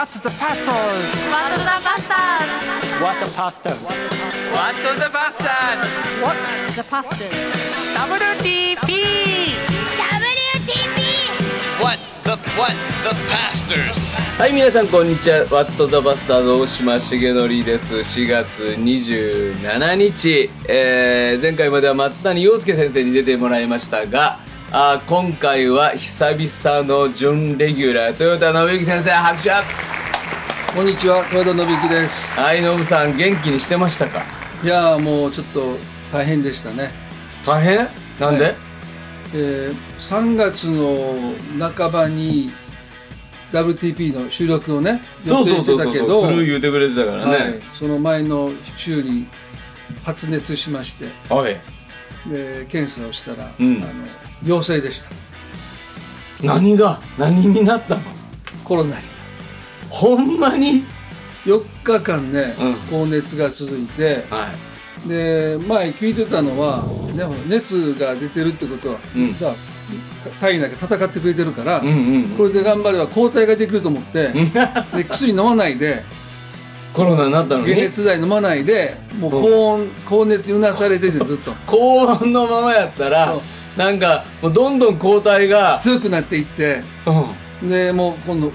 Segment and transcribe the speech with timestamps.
[0.00, 0.66] What the pastors?
[1.28, 2.52] What the Bastards
[3.02, 3.82] What the pastors?
[4.50, 5.88] What the Bastards
[6.22, 6.40] What?
[6.74, 7.28] The Pastors
[8.00, 8.88] WTP
[11.78, 12.72] What the what
[13.04, 14.16] the pastors?
[14.38, 24.38] はい皆さんこんにちはワットザバスターズ大島重則です4月27日、えー前回までは松谷陽介先生に出てもらいましたが
[24.72, 29.89] あー今回は久々の準レギュラー豊田信之先生拍手
[30.72, 32.38] こんにちは、豊田信之です。
[32.38, 34.22] はいノブさん元気にしてましたか？
[34.62, 35.74] いやーもうちょっと
[36.12, 36.92] 大変でしたね。
[37.44, 37.88] 大変？
[38.20, 38.54] なんで、はい。
[39.34, 41.34] えー3月の
[41.74, 42.52] 半ばに
[43.52, 47.52] WTP の収録をね、そうそうそう予そうそう定してたけど、来る言うてくれてたからはい。
[47.52, 49.26] ね、その前の週に
[50.04, 51.60] 発熱しまして、はい、
[52.30, 53.82] で検査をしたら、うん。
[53.82, 53.92] あの
[54.44, 56.46] 陽性でした。
[56.46, 57.00] 何が？
[57.18, 58.02] 何になったの？
[58.62, 59.02] コロナに。
[59.90, 60.84] ほんまに
[61.44, 62.74] 4日間ね、うん。
[62.90, 64.48] 高熱が続いて、は
[65.04, 65.08] い。
[65.08, 69.34] で前聞いてたのは、ね、熱が出てるってことは、うん。
[69.34, 69.52] さ
[70.40, 74.28] 体内が戦ってくれてるから、これで頑張れば抗体ができると思って、
[74.94, 76.04] で薬飲まないで
[76.92, 77.72] コロナになったのに？
[77.72, 81.52] 解熱剤飲まないでもう高温高熱にうなされててずっと。
[81.66, 83.34] 高温のままやったら
[83.76, 86.82] なんかどんどん抗体が、強くなっていって
[87.62, 87.68] うん。
[87.68, 88.52] でもう今度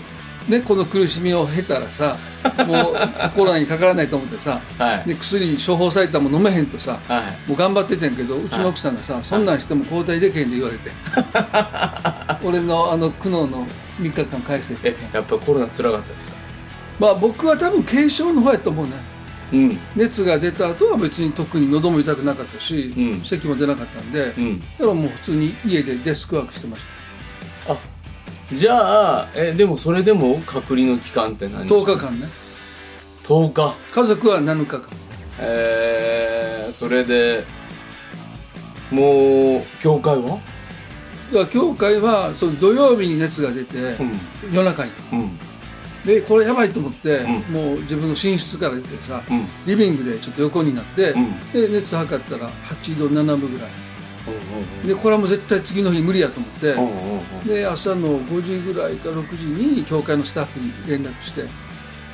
[0.47, 2.17] ねこの苦しみを経たらさ
[2.67, 2.95] もう
[3.35, 5.09] コロナにかからないと思ってさはい。
[5.09, 7.49] で薬処方されたもん飲めへんとさはい。
[7.49, 10.91] もう頑張っててんけどうちの奥さんがさ、そんなんしても交代できへんって言われて。
[12.45, 13.67] 俺のあの苦悩の
[13.99, 16.35] 3日間返せってえやっぱコロナ辛かったですか？
[16.99, 18.91] まあ僕は多分軽症の方やと思うね。
[19.53, 19.79] うん。
[19.95, 23.21] 熱が出た後は別に特に喉も痛くなかったし、うん。
[23.23, 24.59] 咳も出なかったんで、うん。
[24.59, 26.87] だからもう普通に家でデスクワークしてました。
[26.89, 26.94] あ
[28.51, 32.27] じゃあえでもそれでも隔離の期間って何10日間ね。
[33.23, 33.75] 10日。
[33.91, 34.89] 家族は7日間？
[35.39, 37.43] えー、それで
[38.91, 40.39] もう教会は？
[41.51, 44.19] 教会はその土曜日に熱が出て、うん。
[44.53, 44.91] 夜中に。
[45.11, 45.39] うん。
[46.05, 47.53] でこれやばいと思って、うん。
[47.53, 49.45] もう自分の寝室から出てさ、うん。
[49.65, 51.51] リビングでちょっと横になって、うん。
[51.51, 53.69] で熱測ったら8度7分ぐらい。
[53.69, 53.94] うん
[54.85, 61.43] でこれはもう絶対次の日無理やと思って、で朝の5時ぐらいか6時に教会のスタッフに連絡して。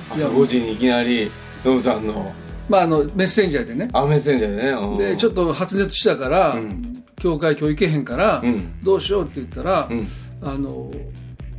[0.09, 1.31] 朝5時にいきなり
[1.63, 2.33] ノブさんの。
[2.69, 3.87] まああのメッセンジャーでね。
[3.93, 4.69] あメッセンジャーでね。
[4.71, 6.93] うんでちょっと発熱したから、うん。
[7.17, 8.79] 教会今日行けへんから、うん。
[8.81, 10.07] どうしようって言ったら、うん。
[10.41, 10.91] あの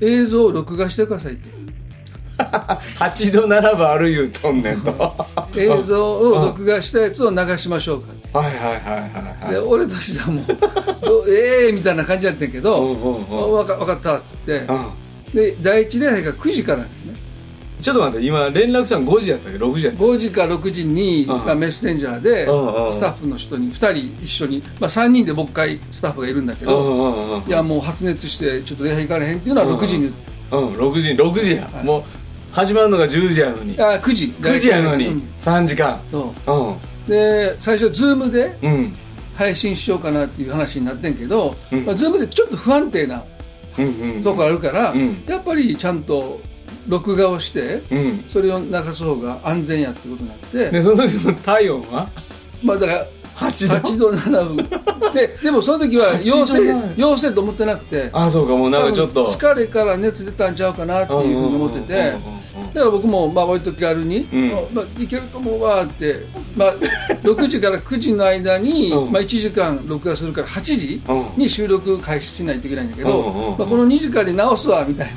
[0.00, 1.50] 映像を録画してくださいって。
[2.42, 5.12] 8度7分ある言うとんねんと。
[5.56, 8.76] 映像を録画したやつを流しましょうかってはいはいはいは
[9.40, 9.50] いはい。
[9.50, 10.44] で俺としてはもう
[11.04, 14.52] ど ええみたいな感じやったけど分か分かったっつって。
[14.52, 15.34] うん。
[15.34, 16.88] で第一礼拝が9時からね。
[17.80, 21.44] ちょっと待って今連絡したの5時やったっけ？6時やった5時か6時に、うん。
[21.44, 22.46] まあ、メッセンジャーで
[22.92, 30.12] スタッフの人に2人一緒に、まあ、3人でもう一回スタッフがいるんだけど、いやもう発熱してちょっと礼拝行かれへんっていうのは6時に、うん
[30.74, 31.84] 6時6時や、はい。
[31.84, 32.02] もう
[32.52, 33.74] 始まるのが10時やのに。
[33.80, 34.26] あ9時。
[34.40, 35.28] 9時やのに、うん。
[35.38, 36.00] 3時間。
[36.10, 36.52] そう。
[36.52, 36.74] うん
[37.12, 38.96] で最初ズームでうん。
[39.34, 41.86] 配信しようかなっていう話になってんけど、うん。
[41.86, 43.24] まあ、ズームでちょっと不安定な
[43.78, 44.22] うんうん。
[44.22, 45.24] とこあるから、うん。
[45.26, 46.38] やっぱりちゃんと
[46.86, 48.18] 録画をしてうん。
[48.30, 52.10] それを流す方が安全やってことになって、でその時の体温は？
[52.62, 53.06] まあだから
[53.36, 53.74] 8度。
[53.76, 55.12] 8度7分。
[55.12, 58.10] ででもその時は8度陽性7陽性と思ってなくて。
[58.12, 59.26] あそうかもうなんかちょっと。
[59.26, 62.16] 疲れから熱出たんちゃうかなっていうふうに思ってて。
[62.74, 64.50] だから僕もまあ割と気軽に、うん。
[64.72, 66.26] まあ、いけると思うわって、
[66.56, 66.76] まあ、
[67.22, 69.12] 6時から9時の間に、うん。
[69.12, 71.38] まあ、1時間録画するから8時うん。
[71.38, 75.08] に収録開始しないといけないんだけど、まあ、この2時間で直すわみたい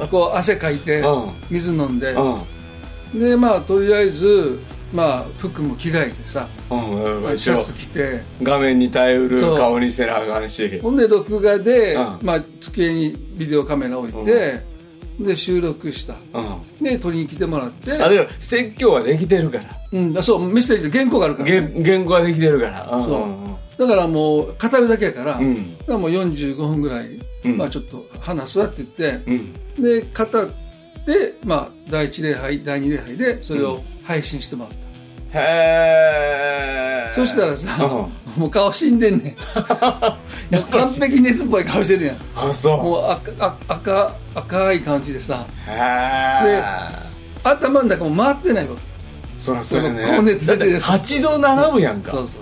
[0.00, 0.06] な。
[0.10, 1.30] こう汗かいてうん。
[1.50, 2.12] 水飲んで。
[2.12, 3.20] うん。
[3.20, 4.60] でまあとりあえず、
[4.94, 8.20] まあ、服も着替えてさうんうんシャツ着て。
[8.42, 10.78] 画面に耐えうる顔にせなあかんし。
[10.80, 12.18] ほんで録画で、うん。
[12.22, 14.62] まあ、机にビデオカメラ置いて、
[15.18, 16.14] で収録した。
[16.34, 16.84] うん。
[16.84, 17.92] で撮りに来てもらって。
[17.92, 19.64] あでも説教はできてるから。
[19.92, 22.90] うん、そうメッセージで原稿があるから、言言語はできてるから。
[22.96, 23.44] うんそううん。
[23.44, 23.48] う。
[23.48, 25.76] んだからもう語るだけやから,、うん。
[25.78, 27.56] だからもう45分ぐらい、うん。
[27.56, 29.52] まあ、ちょっと話すわって言って、うん。
[29.82, 30.65] で語って、
[31.44, 34.72] まあ、第1礼拝第2礼拝でそれを配信してもらっ
[35.32, 38.40] た、へえそしたらさ、うん。
[38.40, 39.36] もう顔死んでんねん。
[40.70, 42.16] 完璧熱っぽい顔してるやん。
[42.36, 42.82] あそう。
[42.82, 45.46] もう赤あ赤赤い感じでさ。
[45.66, 45.72] へ
[46.44, 46.62] え
[47.42, 48.82] 頭の中も回ってないわけ。
[49.38, 50.04] そらそうやね。
[50.06, 50.72] 高熱出てる。
[50.72, 52.10] だって8度7分やんか。
[52.10, 52.40] そうそう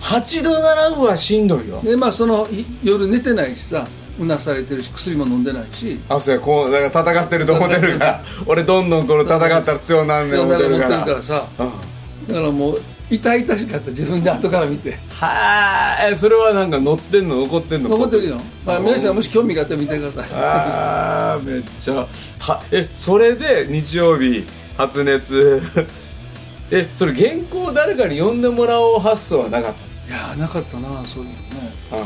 [0.00, 1.78] 8度7分はしんどいよ。
[1.80, 3.86] そうでまあそのい夜寝てないしさ
[4.18, 5.98] うなされてるし薬も飲んでないし。
[6.08, 11.46] あそうやこうだから戦ってると思ってるから俺どんどんこの戦ったら強なんね思ってるからるからさ。
[11.58, 12.28] うん。
[12.28, 12.80] だからもう
[13.10, 14.92] 痛々しかった自分で後から見て。
[15.10, 17.36] はあえそれはなんか乗ってんの？
[17.40, 17.90] 残ってんの？
[17.90, 20.28] 残ってるよ、まあ、皆さんもし興味があったら見てください。
[20.32, 22.06] あーめっちゃ。
[22.38, 24.44] たえそれで日曜日
[24.78, 25.60] 発熱。
[26.70, 29.72] えそれ原稿誰かに読んでもらおう発想はなかっ
[30.08, 31.74] いやーなかったなそういうのね。
[31.90, 32.00] たあ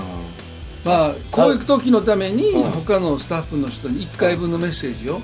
[0.85, 2.71] まあこういう時のためにうん。
[2.71, 5.21] 他のスタッフの人に1回分のメッセージを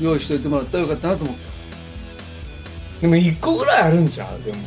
[0.00, 1.36] 用意しておいてもらったらよかったなと思っ
[3.00, 4.58] でも1個ぐらいあるんちゃうでも。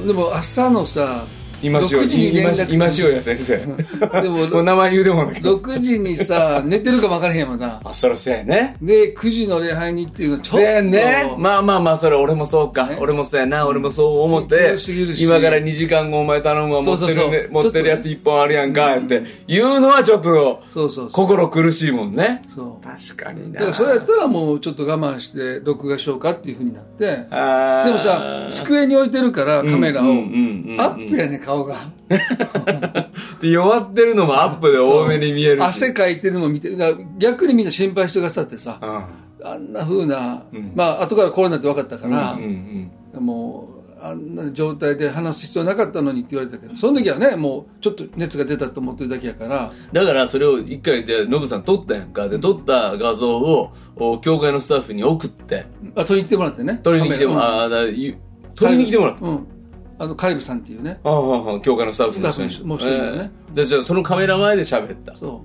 [0.00, 1.26] たでも朝のさ
[1.64, 3.56] 今しお6時に連今絡し今しおや先生。
[3.56, 5.34] でも 名前言うでもない。
[5.34, 7.80] けど6時にさ寝てるかも分からへんまだ。
[7.84, 8.76] あそらそうやね。
[8.82, 10.56] で9時の礼拝にっていうのはちょっと。
[10.58, 11.34] そうやね。
[11.38, 13.66] まあまあまあそれ俺もそうか、ね俺もそうやな。
[13.66, 14.74] 俺もそう思って。
[15.18, 16.82] 今から2時間後お前頼むわ。
[16.82, 19.22] 持ってる、持ってるやつ1本あるやんかって。
[19.46, 21.10] 言うのはちょっとそうそうそう。
[21.10, 22.42] 心苦しいもんね。
[22.54, 22.86] そう。
[22.86, 23.60] 確かにな。
[23.60, 27.04] だからそれやったらもうちょっと我慢して録画しようかっていうふうになって。
[27.04, 31.90] でもさ机に置いてるからカメラを、アップやね顔が。
[33.40, 35.62] で弱ってるのもアップで多めに見えるし。
[35.62, 36.76] 汗かいてるのも見てる。
[37.18, 39.46] 逆にみんな心配してくださってさうん。
[39.46, 40.72] あんなふうな、うん。
[40.74, 42.90] まあ後からコロナって分かったから、うんうん
[43.20, 43.74] もう
[44.04, 49.72] あんな状態で話す必要なかったのにって言われたけどその時はねもうちょっと熱が出たと思ってるだけやから。
[49.92, 52.28] だからそれを一回でノブさん撮ったやんか。
[52.28, 55.64] で撮った画像をお教会のスタッフに送って。
[55.94, 56.80] あ取りに行ってもらってね。
[56.82, 57.48] 撮りに来ても、カメラ。
[57.48, 58.16] ああだゆ
[58.56, 59.24] 撮りに来てもらった。
[59.24, 59.53] うん
[59.98, 61.00] あのカリブさんっていうね。
[61.04, 62.66] ああああ教会のスタッフの人。
[62.66, 62.98] もう一人ね。
[62.98, 63.54] ええ。
[63.54, 65.16] でじゃあそのカメラ前で喋った。
[65.16, 65.44] そ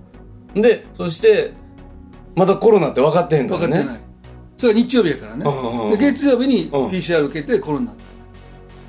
[0.55, 1.53] でそして
[2.35, 3.65] まだコロナって分かってへんだよね。
[3.65, 4.01] う分かってない。
[4.57, 5.45] それが日曜日やからね。
[5.91, 6.89] で月曜日にうん。
[6.89, 7.93] PCR 受けてコロナ。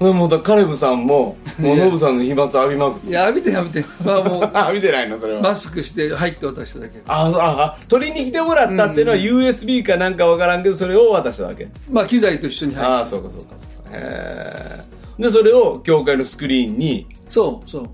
[0.01, 3.11] でもうだカレブさんも もうノブさんの飛沫浴びまくって。
[3.11, 3.85] いや浴びて浴びて。
[4.03, 5.43] まあもう あ見てないのそれは。
[5.43, 7.03] マスクして入って渡しただけ。
[7.06, 11.69] あああ取りに来てもらったっていうのは USB かなんか分からんけどそれを渡しただけ。
[11.91, 12.93] まあ機材と一緒に入って。
[12.93, 13.97] ああそうかそうかそうか。
[13.97, 17.88] へえでそれを教会のスクリーンにそうそう。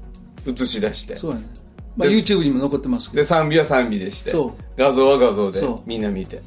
[0.50, 1.16] 映し出して。
[1.16, 1.42] そうやね、
[1.96, 4.32] まあ、で YouTube にも残ってますけでど賛美は賛美でして。
[4.76, 6.40] 画像は画像でみんな見て。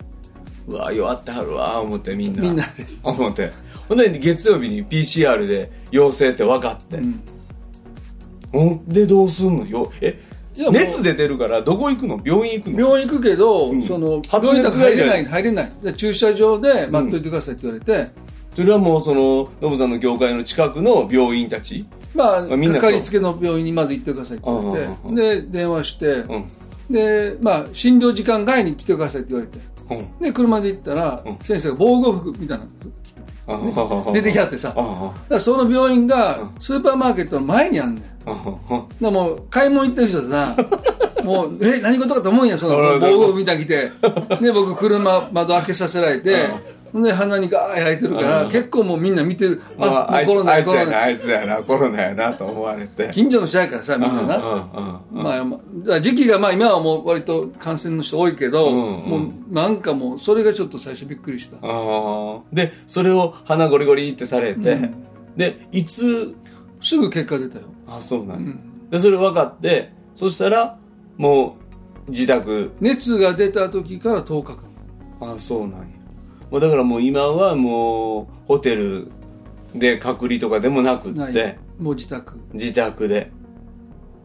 [0.67, 2.41] うわ弱ってはるわ思ってみんな。
[2.41, 2.85] みんなで。
[3.03, 3.51] 思って。
[3.87, 7.21] ほんで月曜日に PCR で陽性って分かって、うん。
[8.51, 9.65] ほんでどうすんの？
[9.65, 10.21] よえ
[10.71, 12.21] 熱出てるからどこ行くの？
[12.23, 12.79] 病院行くの？
[12.79, 13.83] 病院行くけど、うん。
[13.83, 15.71] その病院入れない入れない。
[15.81, 18.11] で駐車場で待っといてくださいって言われて、
[18.59, 21.85] それはもうそのノブさんの業界の近くの病院たち？
[22.13, 25.15] まああみんなかかりつけの病院にまず行ってくださいって言われて。
[25.15, 26.47] で電話して、うん。
[26.89, 29.59] でまあ診療時間外に来てくださいって言われて。
[29.91, 30.21] うん。
[30.21, 31.37] で車で行ったら、うん。
[31.37, 32.65] 先生が防護服みたいな
[33.47, 34.67] ああ出てきはってさ。
[34.67, 36.49] だかあらその病院がうん。
[36.59, 38.03] スーパーマーケットの前にあんねん。
[38.03, 38.41] だか
[38.71, 40.53] ああらもう買い物行ってる人さ
[41.23, 43.91] もうえ何事かと思うんやその防護服みたいな着て。
[44.41, 46.49] で僕車窓開けさせられて
[46.93, 48.51] で鼻にガーやられてるからうん。
[48.51, 49.61] 結構もうみんな見てる。
[49.77, 51.01] まあ、あコロナあいつやなやコロナ。
[51.01, 53.09] あいつやなコロナやなと思われて。
[53.11, 54.37] 近所の人やからさみんなな。
[54.37, 54.59] うんうん
[55.13, 55.59] うんまあ、ま
[55.89, 59.09] あ時期がまあ今はもう割と感染の人多いけど、うんうん。
[59.09, 61.57] もうなんかもうそれがちょっと最初びっくりした。
[61.57, 65.05] ああでそれを鼻ゴリゴリってされて、うん。
[65.37, 66.35] でいつ？
[66.81, 68.89] すぐ結果出たよ、あそうなんや、うん。
[68.89, 70.77] でそれ分かってそしたら
[71.17, 71.57] も
[72.07, 72.71] う自宅。
[72.79, 75.33] 熱が出た時から10日間。
[75.33, 75.85] あそうなんや
[76.51, 79.11] もうだからもう今はもうホテル
[79.75, 81.57] で隔離とかでもなくって。
[81.79, 82.39] もう自宅。
[82.53, 83.31] 自宅で。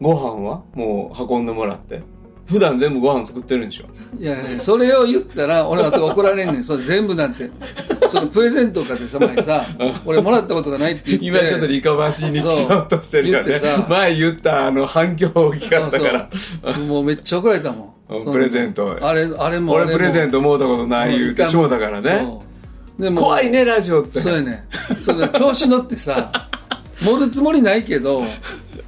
[0.01, 0.63] ご飯は？
[0.73, 2.01] もう運んでもらって
[2.45, 3.85] 普段全部ご飯作ってるんでしょ？
[4.19, 6.63] いやいやそれを言ったら俺は怒られんねん。
[6.63, 7.49] それ全部なんて。
[8.07, 9.65] そのプレゼントかってさ前さ
[10.05, 11.25] 俺もらったことがないって言って。
[11.25, 13.59] 今ちょっとリカバーシーにしようとしてるよね。
[13.89, 16.29] 前言ったあの反響大きかったから。
[16.87, 18.31] もうめっちゃ怒られたもん。
[18.31, 18.99] プレゼント。
[19.01, 22.39] あれあれも俺プレゼントもうたことない言うてしもうたからね。
[22.99, 24.19] でも怖いねラジオって。
[24.19, 24.67] そうやね。
[25.01, 26.47] それ調子乗ってさ
[27.01, 28.23] 盛るつもりないけど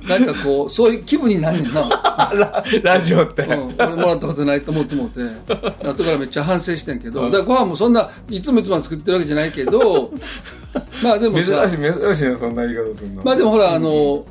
[0.07, 1.89] なんかこうそういう気分になんねんな、
[2.33, 5.21] ララジオって、うん、俺もらったことないと思ってもうて。
[5.87, 7.25] 後からめっちゃ反省してんけど。
[7.25, 10.11] だからご飯もそんないつもいつも作ってるわけじゃないけど。
[11.03, 13.23] まあでも珍しいさ珍しいねそんな言い方するの。
[13.23, 14.25] まあでもほらあの、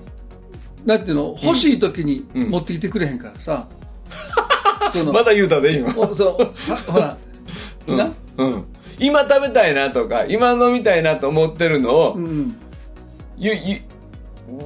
[0.84, 2.50] なんていうの欲しい時にうん。
[2.50, 3.66] 持ってきてくれへんからさ、
[4.92, 5.92] そのまだ言うたで今。
[5.96, 7.16] おそうはほら、
[7.86, 7.96] うん。
[7.96, 8.64] な、うん、
[8.98, 12.56] 今食べたいなとか今飲みたいなと思ってるのを、うん、
[13.38, 13.80] ゆゆ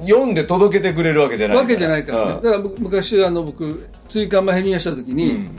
[0.01, 2.43] 読んで届けてくれるわけじゃないわけじゃないからね、うん。
[2.43, 5.15] だから僕昔あの僕椎間板ヘルニアした時うん。
[5.15, 5.49] に、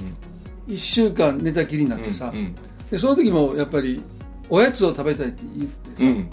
[0.69, 2.55] 1週間寝たきりになってさ、うん
[2.91, 4.03] でその時もやっぱり
[4.51, 6.31] おやつを食べたいって言ってうん。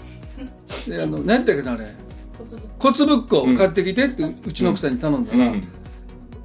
[0.68, 1.86] さ、であの何やったっけなあれ。
[2.78, 5.68] 小粒っこを買ってきてってうちの奥さんに頼んだら、うん。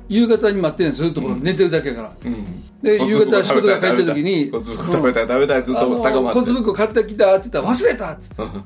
[0.07, 2.65] 夕方に待ってんずっと僕寝てるだけやから、うん。
[2.81, 8.59] で夕方仕事が帰ってる時にコツブッコ食べたい食べたいずっと高まってあのコツブック買ってきたって言ったら忘れたって言って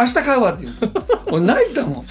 [0.00, 0.76] 明日買うわって言う。
[1.30, 2.06] 俺泣いたもん。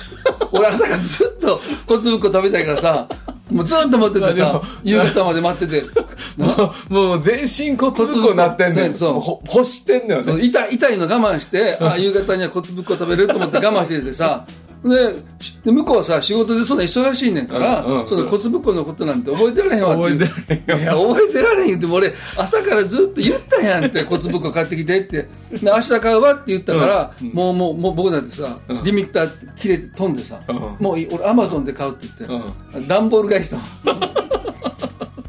[0.51, 3.09] 俺朝からずっとコツブック食べたいからさ
[3.49, 5.87] もうずっと待っててまあさ夕方まで待ってて。
[6.37, 8.93] なもう全身コツブッコになってんねん。
[8.93, 9.13] そうそう。
[9.15, 14.45] もほ欲してんのよそうね痛い痛いの我慢してあ夕方にはコツブックを食べれると思って我慢しててさ
[14.83, 25.09] で向こうはさ仕事でそんな忙しいねんから、うんうんそのコツブックのことなんて覚えてられへんわって覚えてられへんいや 覚えてられへん言っても俺朝からずっと言ったやんって コツブック買ってきてって。
[25.17, 25.27] で
[25.63, 28.83] 明日買うわって言ったから、もうもうもう僕なんてさ、うん。
[28.83, 30.55] リミッター切れて飛んでさ、うん。
[30.55, 32.39] もう俺アマゾンで買うって言っ
[32.71, 33.57] て、段ボール買いした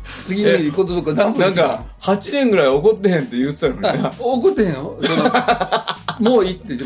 [0.05, 4.99] 次の日にコツブック段ボールなんか8年ぐらい怒ってへんって言ってたのに怒ってへんよ。
[5.03, 5.25] その
[6.21, 6.77] もういいって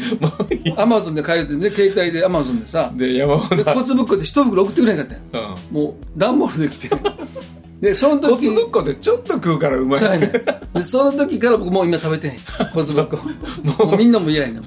[0.77, 2.91] アマゾンで買えてね携帯でアマゾンでさ。
[2.95, 5.43] で山本でコツブックで一袋送ってくれなかったん。
[5.43, 5.75] やうん。
[5.75, 6.91] もう段ボールで来て。
[7.81, 10.01] でそのコ時ツブッコってちょっと食うからうまい。
[10.03, 10.21] ねん。
[10.21, 12.35] でその時から僕もう今食べてへん。
[12.73, 13.87] コツブックを。
[13.87, 13.99] もう。
[13.99, 14.65] みんなも嫌やねん。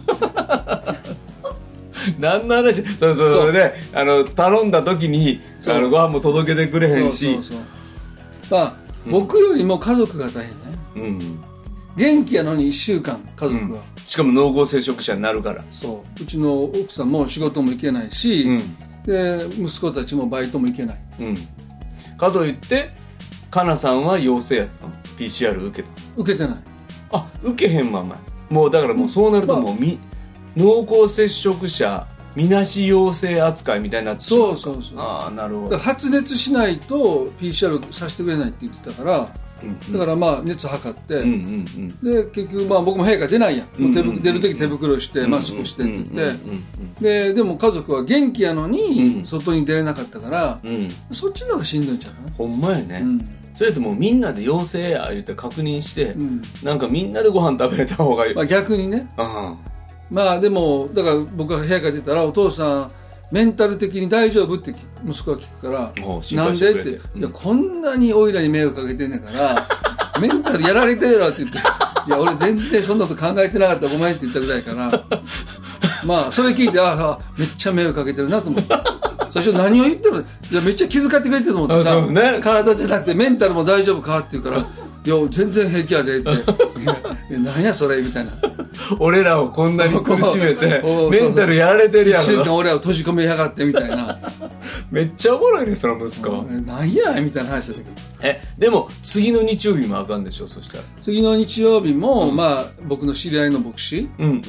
[2.20, 2.84] 何の話？
[2.84, 7.34] そうそうそうそれであの頼んだ時にあのご飯も届けてくれへんし。
[7.36, 7.58] そうそう
[8.50, 8.60] そう。
[8.60, 8.74] まあ、
[9.10, 10.58] 僕よりも家族が大変ね。
[10.96, 11.40] うん
[11.98, 13.72] 元気やのに1週間家族うん。
[13.72, 15.64] は、しかも濃厚接触者になるから。
[15.72, 16.24] そう。
[16.24, 18.78] うちの奥さんも仕事も行けないし、うん。
[19.04, 21.00] で息子たちもバイトも行けない。
[21.20, 21.38] うん。
[22.18, 22.92] かといって
[23.50, 24.94] かなさんは陽性やったの。
[25.18, 25.90] PCR 受けた。
[26.16, 26.58] 受けてない。
[27.12, 29.98] あ受けへんままもうだからもうそうなるともうみ
[30.56, 35.00] 濃厚接触者みなし陽性扱いみたいになってしまそうそうそう。
[35.00, 35.78] ああなるほど。
[35.78, 39.34] 発熱しないと PCR させてくれないって言ってたから
[39.92, 41.24] だからまあ熱測って、
[42.02, 46.06] で結局まあ僕も部屋から出ないやん、もう出る時手袋してマスクしてって言っ
[47.00, 49.26] て、ででも家族は元気やのにうん。
[49.26, 50.62] 外に出れなかったから、
[51.12, 53.22] そっちの方がしんどいんちゃなほんまやね、うん。
[53.54, 56.42] それともうみんなで陽性や言って確認して、うん。
[56.64, 59.10] なんかみんなでご飯食べれた方がいい、まあ、逆にね。
[59.18, 59.56] あ
[60.10, 62.92] まあでもだから僕が部屋から出たらお父さん
[63.32, 64.74] メンタル的に大丈夫って
[65.06, 65.92] 息子が聞くから
[66.36, 67.20] なんでって、うん。
[67.20, 69.68] いやこんなにおいらに迷惑かけてんねんから
[70.20, 71.62] メンタルやられてるやろって言ってい
[72.10, 75.04] や俺全然そんなこと考えてなかったごめんって言ったぐらいから
[76.06, 78.76] まあそれ聞いてああめっちゃ迷惑かけてるなと思って。
[79.30, 80.22] 最初何を言ってるの？
[80.22, 82.40] いやめっちゃ気遣ってくれてると思ってさ、ね。
[82.42, 84.66] 体じゃなくてメンタルも大丈夫かって言うから
[85.08, 86.30] いや全然平気やでって。
[87.62, 88.32] いやそれみたいな。
[89.00, 94.20] 俺らをこんなに苦しめて メンタルやられてるや一週間ろ俺らを閉じ込めやがってみたいな。
[94.92, 97.88] めっちゃおもろいねその息子、なんやみたいな話だけど。
[98.22, 100.84] えでも次の日曜日もあかんでしょそしたら。
[101.02, 102.36] 次の日曜日も、うん。
[102.36, 104.42] まあ僕の知り合いの牧師うんうん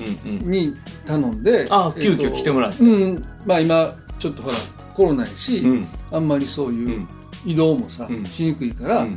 [0.42, 0.50] うん。
[0.50, 0.74] に
[1.06, 2.82] 頼んであ急遽来てもらって。
[2.82, 4.56] うんまあ今ちょっとほら
[4.96, 5.86] コロナやし、うん。
[6.10, 7.08] あんまりそういううん。
[7.46, 8.24] 移動もさ、うん。
[8.24, 9.16] しにくいから、うん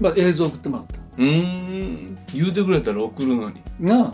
[0.00, 0.96] まあ、映像送ってもらった。
[1.18, 2.18] うーん。
[2.34, 3.60] 言うてくれたら送るのに。
[3.78, 4.10] な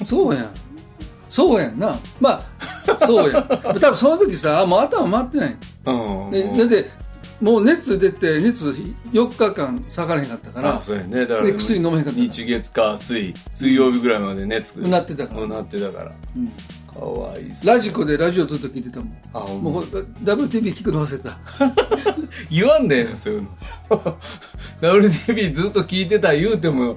[0.00, 0.04] あ。
[0.04, 0.50] そうやん。
[1.28, 1.96] そうやんな。
[2.20, 2.42] ま
[2.88, 3.46] あそうやん。
[3.46, 5.56] 多分その時さもう頭回ってない。
[5.86, 6.30] うん。
[6.30, 6.90] でだって
[7.40, 10.76] もう熱出て熱4日間下がらへんかったから。
[10.76, 11.20] あそうやね。
[11.20, 15.46] だからで薬飲めへんかった日月火水水曜日ぐらいまで熱なってたから。
[15.46, 16.12] なってたから。
[16.36, 16.52] うん
[16.92, 17.74] かわいそう。
[17.74, 19.20] ラジコでラジオずっと聞いてたもん。
[19.32, 21.38] あもう WTV 聞くの忘れた。
[22.50, 23.48] 言わんでええのそういうの。
[24.80, 26.96] WTV ずっと聞いてた言うても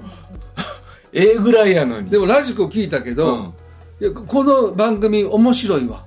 [1.12, 2.10] ええぐらいやのに。
[2.10, 3.54] でもラジコ聞いたけど、
[4.00, 4.14] うん。
[4.26, 6.04] この番組面白いわ。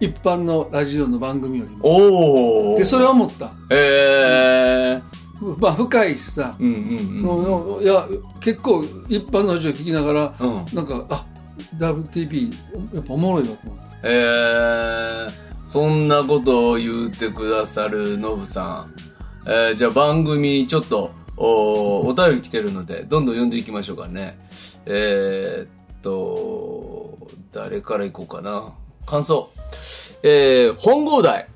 [0.00, 1.84] 一般のラジオの番組よりも。
[1.84, 3.52] おおでそれは思った。
[3.70, 5.18] ええ
[5.58, 7.22] まあ深いしさ、うんうん。
[7.22, 8.06] もういや
[8.40, 10.64] 結構一般のラジオ聞きながら、うん。
[10.72, 11.26] なんかあ
[11.76, 15.30] WTV やっぱおもろいわと思ってえー、
[15.66, 18.94] そんなことを言うてくださるノブさん、
[19.46, 24.38] えー、じゃあ番組ちょっとおお便り来てるのでどんどん読んでいきましょうかね。
[24.86, 27.16] えー、っと
[27.52, 28.74] 誰からいこうかな。
[29.06, 29.50] 感想。
[30.22, 31.48] えー、本郷台。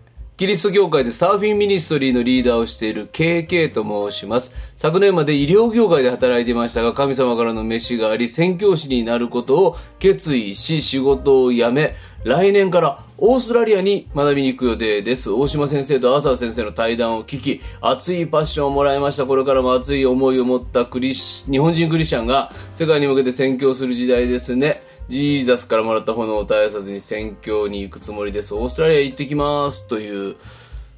[0.43, 4.53] キリスト教会でサーフィンミニストリーのリーダーをしている KK と申します。
[4.77, 11.95] 昨年まで医療業界で働いていましたが、神様からの飯があり、宣教師になることを決意し、仕事を辞め、
[12.25, 15.31] 来年からオーストラリアに学びに行く予定です。
[15.31, 19.27] 大島先生と浅田先生の対談を聞き、熱いパッションをもらいました。
[19.27, 24.83] これからも熱い思いを持ったクリス日本人クリスチャンが世界に向けて宣教する時代ですね。
[25.13, 28.55] ジーザスからもらった炎を絶やさずに宣教に行くつもりです。
[28.55, 29.87] オーストラリア行ってきます。
[29.87, 30.37] という、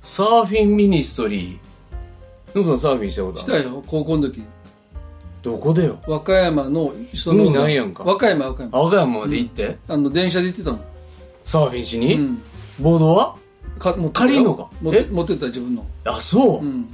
[0.03, 2.57] サーフィン ministry。
[2.57, 3.55] ノブさんサーフィンしたことある？
[3.61, 4.45] したよ高校の時。
[5.43, 5.99] どこでよ？
[6.07, 8.05] 和歌山の磯の海ないやんか。
[8.05, 8.79] 和歌山和歌山。
[8.79, 10.79] 青山まで行って、あの電車で行ってたの。
[11.43, 12.43] サーフィンしに、うん。
[12.79, 13.37] ボードは？
[13.81, 14.71] か借りんのか？
[14.81, 15.07] 持ってえ？
[15.11, 16.65] 持ってた自分の、あそう。
[16.65, 16.89] うん、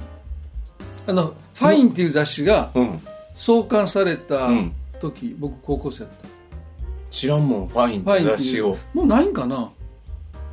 [1.05, 2.99] あの「ファインっていう雑誌がうん、
[3.35, 4.73] 創刊されたうん。
[4.99, 6.27] 時、僕高校生だった
[7.11, 9.71] 知らんもんファインって雑誌をもうないんかな？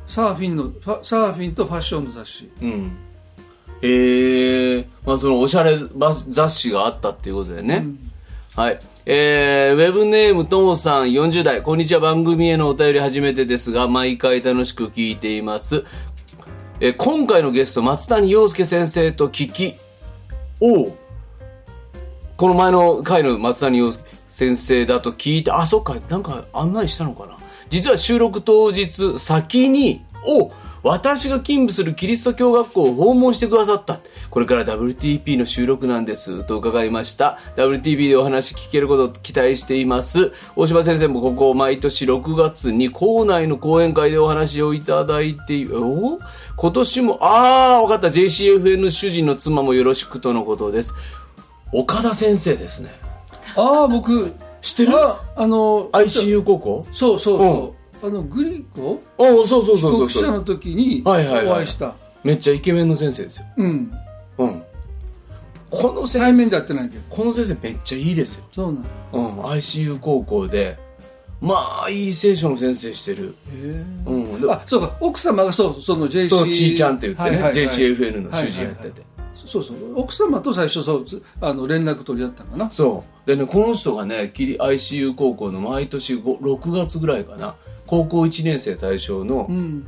[0.05, 2.97] サーフィンのサーフィンとファッションの雑誌うん
[3.81, 7.85] へえまあそのおしゃれば雑誌があったっていうことでね、
[8.55, 8.79] はい。
[9.05, 11.61] えー、ウェブネームともさん40代。
[11.61, 12.01] こんにちは。
[12.01, 15.85] 番組へのお便り初めてですが、毎回楽しく聞いています。
[16.81, 19.75] えー今回のゲスト、松谷陽介先生と聞き、
[20.59, 20.93] おう
[22.35, 24.03] この前の回の松谷陽介
[24.39, 27.37] 先生だと聞いて、あ、そっか、なんか案内したのかな。
[27.69, 33.99] 実は収録当日、先に、お私が勤務するキリスト教学校を訪問してくださった。
[34.29, 36.45] これから WTP の収録なんです。
[36.45, 37.37] と伺いました。
[37.57, 40.31] WTP でお話聞けることを期待しています。
[40.55, 46.17] 大島先生もここ毎年6月に校内の講演会でお話をいただいて、お
[46.55, 48.07] 今年も、あー、わかった。
[48.07, 50.93] JCFN 主人の妻もよろしくとのことです。
[51.73, 53.08] 岡田先生ですね。
[53.55, 54.97] ああ僕知ってる？
[54.97, 56.85] ああの ?ICU 高校？
[56.91, 59.01] そうそうそう、あのグリコ？
[59.17, 60.07] あそうそうそうそうそう。
[60.07, 63.45] 帰国者の時におはいはいはい会いした、めっちゃイケメンの先生ですよ。
[63.57, 63.93] うん
[64.37, 64.63] うん。
[65.69, 68.45] この先対面で生、会ってないけどこの先生めっちゃいいですよ。
[68.51, 69.41] そうなんへうん。
[69.41, 70.77] ICU 高校で、
[71.41, 73.35] まあ、いい聖書の先生してる。
[73.53, 74.41] えうん。
[74.41, 79.09] であそうか奥様がそうその JC そう、ちーちゃんって言ってね、はいはいはい JCFN の主事やってて。
[79.35, 83.18] そうそう奥様と最初そうつあの連絡取り合ったんかなそう。
[83.29, 87.53] でね、この人がね、キリ ICU 高校の毎年5 6月ぐらいかな、
[87.85, 89.85] 高校1年生対象のうん。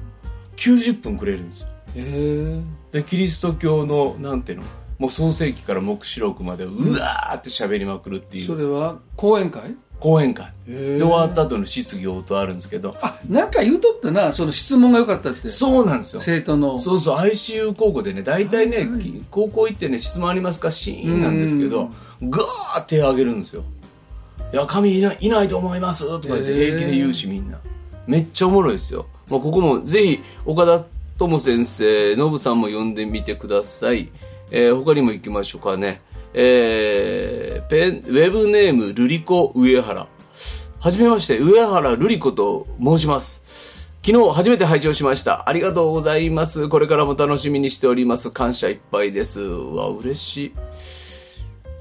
[0.58, 1.68] 90分くれるんですよ。
[1.96, 2.64] へえ。
[2.92, 4.66] で、キリスト教の、なんていうの、
[5.00, 8.46] もう創世記から黙示録までうわーって喋りまくるっていう。
[8.46, 9.76] それは講演会？
[10.02, 10.52] 講演会。
[10.68, 16.22] で、終わった後の質疑応答あるんですけど、あなんか言うとったなその質問が良かったってそうなんですよ。
[16.22, 20.72] 生徒のそうそう、ICU 高校でね、大体ね、き高校行ってね、質問ありますか？
[20.72, 21.90] シーンなんですけど、
[22.22, 23.64] ガーって手挙げるんですよ。
[24.54, 27.58] いや、神いないいないと思いますとか言って平気で言うし、みんな。
[28.08, 29.06] めっちゃおもろいですよ。
[29.30, 30.84] まあ、ここもぜひ、岡田
[31.18, 34.10] 智先生、ノブさんも呼んでみてください。
[34.50, 36.02] えー他にも行きましょうかね。
[36.34, 40.08] えーペン、ウェブネーム、ルリコ上原。
[40.82, 43.42] はじめまして、上原瑠璃子と申します。
[44.06, 45.48] 昨日初めて拝聴しました。
[45.48, 46.68] ありがとうございます。
[46.68, 48.30] これからも楽しみにしております。
[48.30, 49.40] 感謝いっぱいです。
[49.40, 50.54] うわ、嬉しい。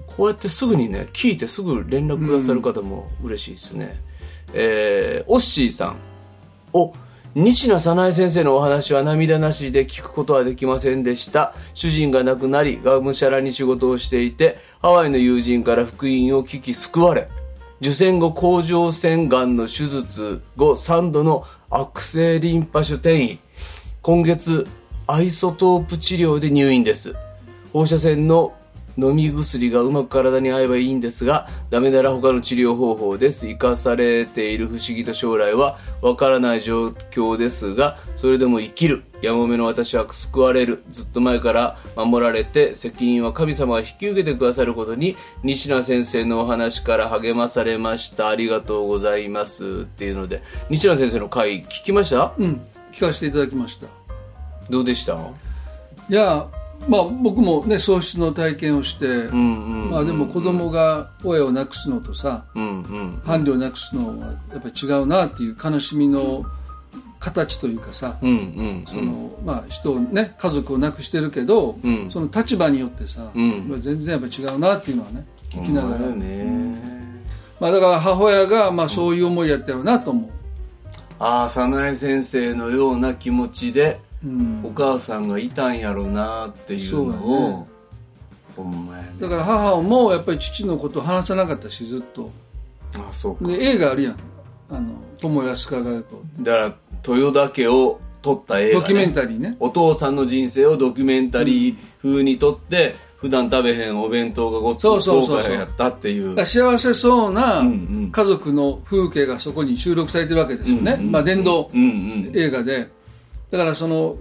[0.07, 4.01] こうやってすぐにね、聞いてすぐ連絡くださる方も嬉しいですね。
[4.53, 5.97] えー、オッシーさん。
[6.73, 6.93] お、
[7.37, 11.55] 西名早苗先生のお話は涙なしで聞くことはできませんでした。
[11.75, 17.29] 主人が亡くなり、がむしゃらに仕事をしていて、ハワイの友人から福音を聞き救われ、
[17.81, 23.39] 受精後甲状腺がんの手術後3度の悪性リンパ腫転移。
[24.03, 24.67] 今月、
[25.07, 27.15] アイソトープ治療で入院です。
[27.73, 28.55] 放射線の
[29.01, 33.47] 飲み薬がうまく体に合えばいいんですが、ダメなら他の治療方法です。
[33.47, 39.05] 生かされている不思議と将来はわからない状況ですが、それでも生きる。
[39.23, 40.83] やもめの私は救われる。
[40.91, 48.29] ずっと前から守られて、責任は神様が引き受けてくださることに、西名先生のお話から励まされました。
[48.29, 49.83] ありがとうございます。
[49.83, 52.33] っていうので、西名先生の回聞きました？
[52.39, 52.61] うん
[52.93, 53.87] 聞かせていただきました
[54.69, 55.17] どうでした？
[56.09, 56.49] いや
[56.89, 59.29] まあ僕もね喪失の体験をして。
[59.91, 62.45] まあでも子供が親を亡くすのとさ。
[62.55, 66.45] 伴侶を亡くすのはやっぱり違うなっていう悲しみの
[67.19, 68.19] 形というかさ、
[69.69, 72.11] 人をね家族を亡くしてるけど、うん。
[72.11, 73.69] その立場によってさ、うん。
[73.69, 76.75] まあ全然やっぱ違うなっていうのはね聞きながら、ほん
[77.61, 80.31] まあだから母親がまあそういう思いやったろうなと思う、
[81.19, 84.10] ああ早苗先生のような気持ちでうん
[84.63, 87.67] お母さんがいたんやろうなっていうのをね。
[88.57, 89.15] ほんまやね。
[89.21, 92.31] だから母もやっぱり父のことを話さなかったしずっと。
[92.97, 93.47] あそうか。
[93.47, 94.17] で映画あるやん。
[94.71, 96.75] あの友安加賀子だから
[97.07, 99.57] 豊田家を撮った映画、ね、ドキュメンタリーね。
[99.59, 106.47] お父さんの人生をドキュメンタリー風に撮って、普段食べへんお弁当がごっつ豪華やったっていう。
[106.47, 107.71] 幸せそうなうんう
[108.07, 108.11] ん。
[108.13, 111.85] 家族の風景がそこに収録されてるわけですよね、うんうんまあ、電動うんう
[112.31, 112.33] ん。
[112.35, 112.89] 映画で
[113.51, 114.17] だからその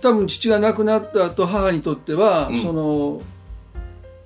[0.00, 2.62] 多分父が亡くなった後母にとっては、うん。
[2.62, 3.20] その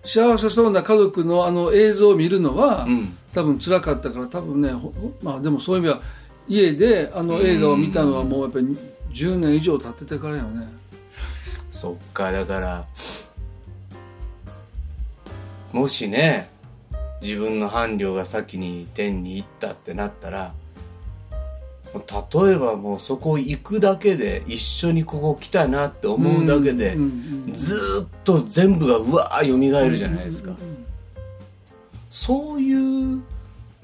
[0.04, 3.16] 幸せそうな家族のあの映像を見るのは、うん。
[3.34, 4.92] 多分辛かったから多分ねほ
[5.22, 6.02] まあでもそういう意味は
[6.48, 8.76] 家であの映画を見たのはもうやっぱり
[9.12, 10.66] 10年以上経っててからよね。
[11.70, 12.86] そっかだから
[15.72, 16.50] もしね
[17.22, 20.52] 自分の伴侶が先に天に行ったってなったら
[21.92, 26.96] 例えばもうそこ行くだけで一緒にここ来たなって思うだけで、
[27.52, 30.52] ずーっと全部がうわー蘇るじゃないですか、
[32.10, 33.20] そういう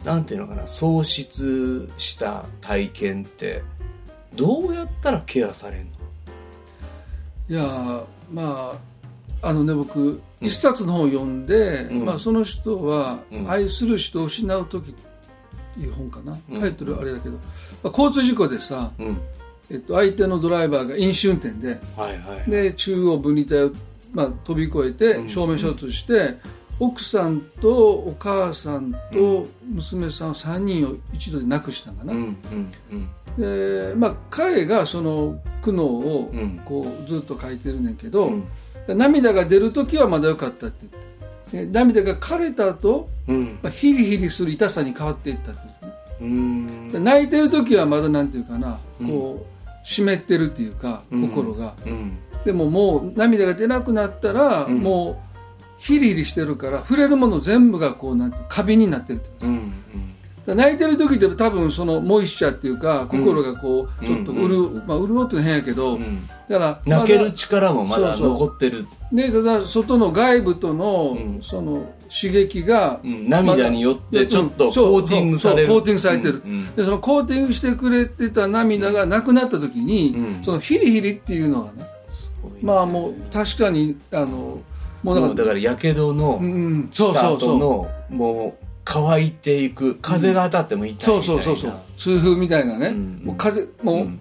[0.05, 3.63] なんていうのかな喪失した体験って
[4.37, 5.91] どうやったらケアされんの？
[7.49, 8.79] いやーま
[9.43, 12.05] ああのね僕一冊の本を読んで、うん。
[12.05, 15.03] まあ、その人はうん「愛する人を失う時」って
[15.79, 16.61] いう本かな、うん。
[16.61, 17.41] タイトルあれだけど、ま
[17.85, 19.19] あ、交通事故でさ、うん。
[19.71, 23.77] えっと、相手のドライバーが飲酒運転ではいはいで中央分離帯を、
[24.13, 24.81] まあ、飛び越え
[25.17, 25.27] うん。
[25.27, 26.37] て正面衝突して、
[26.79, 32.13] 奥さんとお母さんと娘さん3人を一度で亡くしたんかな、
[33.39, 36.61] でまあ彼がその苦悩をうん。
[36.65, 38.99] こうずっと書いてるねんけど、うん。
[38.99, 40.99] 涙が出る時はまだ良かったって言って。
[40.99, 41.16] で
[41.53, 43.59] 涙が枯れた後、うん。
[43.63, 47.01] まあヒリヒリする痛さに変わっていったってね。
[47.01, 49.09] 泣いてる時はまだなんていうかな、うん。
[49.09, 52.19] こう湿ってるっていうか心が、うん。
[52.45, 54.79] でももう涙が出なくなったら、うん。
[54.79, 55.27] もう
[55.79, 59.73] ヒリヒリしてるから触れるもの全部がこうなんてカビになってるってうん
[60.55, 64.07] 泣いてる時って多分そのモイスチャーっていうか心がこううん。
[64.07, 66.27] ちょっと潤う、まあ潤うってのは変やけど、うん。
[66.49, 68.29] だから泣ける力もまだそうそう。
[68.33, 68.87] 残ってる。
[69.13, 71.43] ね、ただ外の外部とのうん。
[71.43, 73.29] その刺激が、うん。
[73.29, 75.69] 涙によってちょっとコーティングされる。
[75.69, 76.43] コーティングされてる。
[76.45, 76.53] うん。
[76.53, 76.77] うん。
[76.77, 80.45] でそのコーティングしてくれてた涙がなくなった時に、うん。
[80.45, 81.87] そのヒリヒリっていうのがね、
[82.63, 84.61] まあもう確かにあの
[85.03, 86.41] もうだからやけどの
[86.91, 91.41] したそうそう後のもう乾いていく風が当たっても痛いみたいそな。
[91.41, 93.21] うそうそうそう痛風みたいなね、うん。
[93.25, 94.21] もう風もう、うん。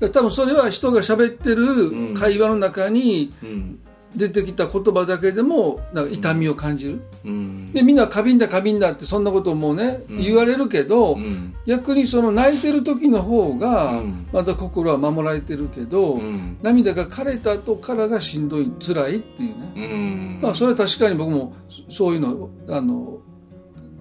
[0.00, 0.10] うん。
[0.12, 2.14] 多分それは人が喋ってうん。
[2.14, 3.78] る会話の中にうん。
[4.16, 7.72] 出てきた言葉だけでもなんか痛みを感じる、うん。
[7.72, 10.22] でみんな過敏だ過敏だってそんなことをもうね、うん。
[10.22, 11.52] 言われるけど、うん。
[11.66, 14.28] 逆にその泣いてる時の方がうん。
[14.32, 16.58] また心は守られてるけど、うん。
[16.62, 20.38] 涙が枯れた後からがしんどい辛いっていうね、うん。
[20.40, 21.56] まあそれは確かに僕も
[21.88, 23.18] そそういうのあの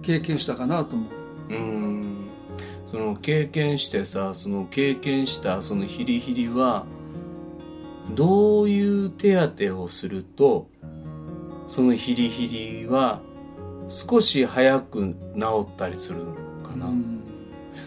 [0.03, 1.05] 経験したかなと思
[1.49, 1.53] う。
[1.53, 2.27] うん。
[2.85, 6.85] その経験してさその経験したそのヒリヒリは
[8.13, 10.69] どういう手当てをすると
[11.67, 13.21] そのヒリヒリは
[13.89, 17.23] 少し早く治ったりするのかな、うん。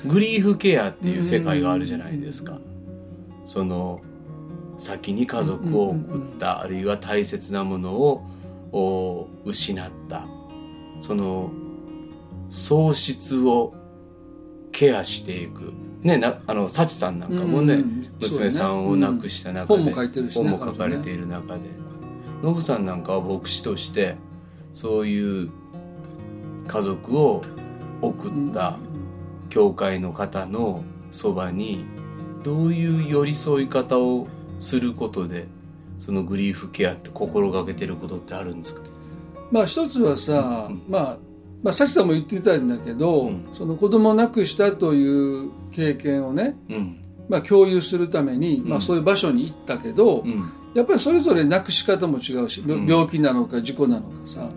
[0.05, 2.59] グリーフケアっていう世界があるじゃないですか、
[3.44, 4.00] その
[4.79, 8.24] 先に家族を送った、あるいは大切なものを
[8.72, 10.26] お失った。
[11.00, 11.50] その
[12.50, 13.74] 喪失を
[14.72, 15.72] ケアしていく。
[16.02, 21.61] ねなあの幸さんなんかもね、うん娘さんを亡くした中で、ねうん本も書いてるしね本も書かれている中で。
[22.42, 24.16] ノブさんなんかは牧師として
[24.72, 25.50] そういう
[26.66, 27.42] 家族を
[28.02, 28.76] 送った
[29.48, 31.85] 教会の方のそばに
[32.44, 34.28] どういう寄り添い方を
[34.61, 35.46] することで
[35.98, 38.82] そのグリーフケアって心がけてることってあるんですか？
[39.50, 40.82] まあ一つはさ、うん。
[40.88, 41.18] まあ
[41.66, 43.48] まあ、サチさんも言ってたんだけど、うん。
[43.52, 47.02] その子供を亡くしたという経験をね、うん。
[47.29, 48.68] まあ、共有するために、うん。
[48.68, 50.48] まあ、そういう場所に行ったけど、うん。
[50.74, 52.87] やっぱりそれぞれ亡くし方も違うし、うん。
[52.87, 54.52] 病気なのか事故なのかさ、ね。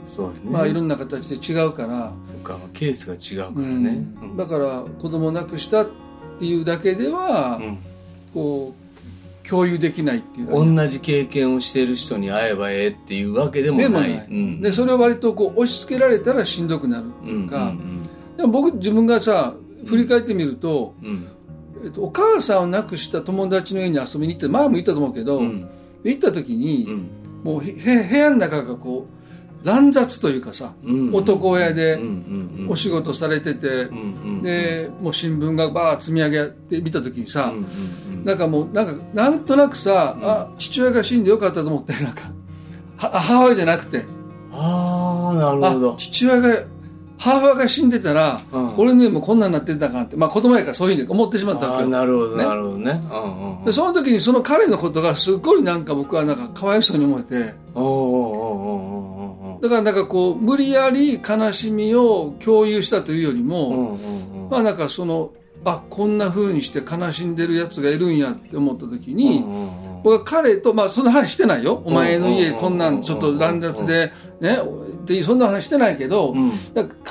[0.51, 4.37] まあいろんな形で違うから、そっかケースが違うかうんらね、うん。
[4.37, 5.87] だから子供を亡くしたっ
[6.37, 7.77] ていうだけでは、うん。
[8.35, 8.78] こう
[9.49, 13.87] 共有できないっていう同じ経験をしている人に会えばええっていうわけでもない。
[13.87, 14.61] でもない、うん。
[14.61, 17.73] でそれを割とこう押し付けられたらしんどくなるっていうか、
[18.37, 21.09] でも僕自分がさ振り返ってみると、うん。
[21.09, 21.27] うん
[21.81, 25.69] えっと、お母さんを亡くした友達の家に遊びに行って前も言ったと思うけど、うん。
[26.03, 27.09] 行った時に、うん。
[27.43, 27.71] もうへ
[28.03, 29.18] 部屋の中がこう
[29.63, 31.13] 乱雑というかさ、うん。
[31.13, 31.99] 男親で
[32.69, 40.29] お仕事されてて、うんうんでもう新聞がバー積み上げて見た時にさ、うんなんかもうなんかなんとなくさ、うん。
[40.29, 42.31] あ父親が死んでよかったと思ってなんか
[42.97, 44.05] は母親じゃなくて。
[44.51, 46.63] ああなるほあど父親が
[47.17, 48.77] 母親が死んでたら、うん。
[48.77, 52.45] 俺の家もこんなんなってたかってまあ子供やからそういうふうに思ってしまったわあけなるほどね。
[52.45, 53.01] なるほどね。
[53.11, 57.53] うんうんでその時にその彼のことがすっごいなんか僕はなんかかわいそうに思えて。
[57.75, 58.98] おおおおおお
[59.61, 63.97] だからなんかこう無理やり悲しみを共有したというよりも、
[64.49, 65.33] まあなんかその
[65.65, 69.43] あこんな風にして悲しんでるやつがいるんやって思った時に、
[70.03, 71.81] 僕は彼とまあそんな話してないよ。
[71.85, 74.57] お前の家うんこんなんちょっと乱雑でね
[75.01, 76.33] ってそんな話してないけど、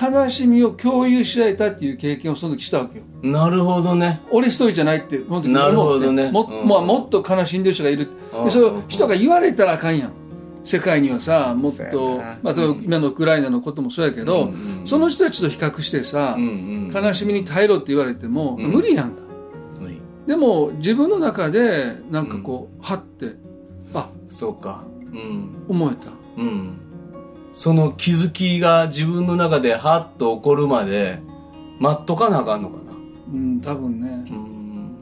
[0.00, 3.04] 悲しみを共有し合えたっていう経験をその時したわけよ。
[3.04, 4.22] うんなるほどね。
[4.30, 6.30] 俺一人じゃないってなるほどね。
[6.30, 6.68] も,、うん。
[6.68, 8.08] まあもっと悲しんでる人がいる。
[8.44, 10.12] でそれを人が言われたらあかんやん
[10.68, 16.46] 世界にはさもっとまあ、今のウクライナのこともそうやけど、うんうんその人たちと比較してさ、うんう
[16.90, 18.70] ん悲しみに耐えろって言われても、うん。
[18.70, 19.22] 無理やんか。
[20.26, 23.36] でも自分の中でなんかこう、はって
[23.94, 24.84] あそうか。
[25.12, 25.64] うん。
[25.68, 26.12] 思えた。
[26.36, 26.78] うん。
[27.52, 31.20] その気づきが自分の中でハッと起こるまで
[31.78, 32.82] 待っとかなあかんのかな。
[33.32, 34.08] うん多分ね。
[34.30, 34.96] うん。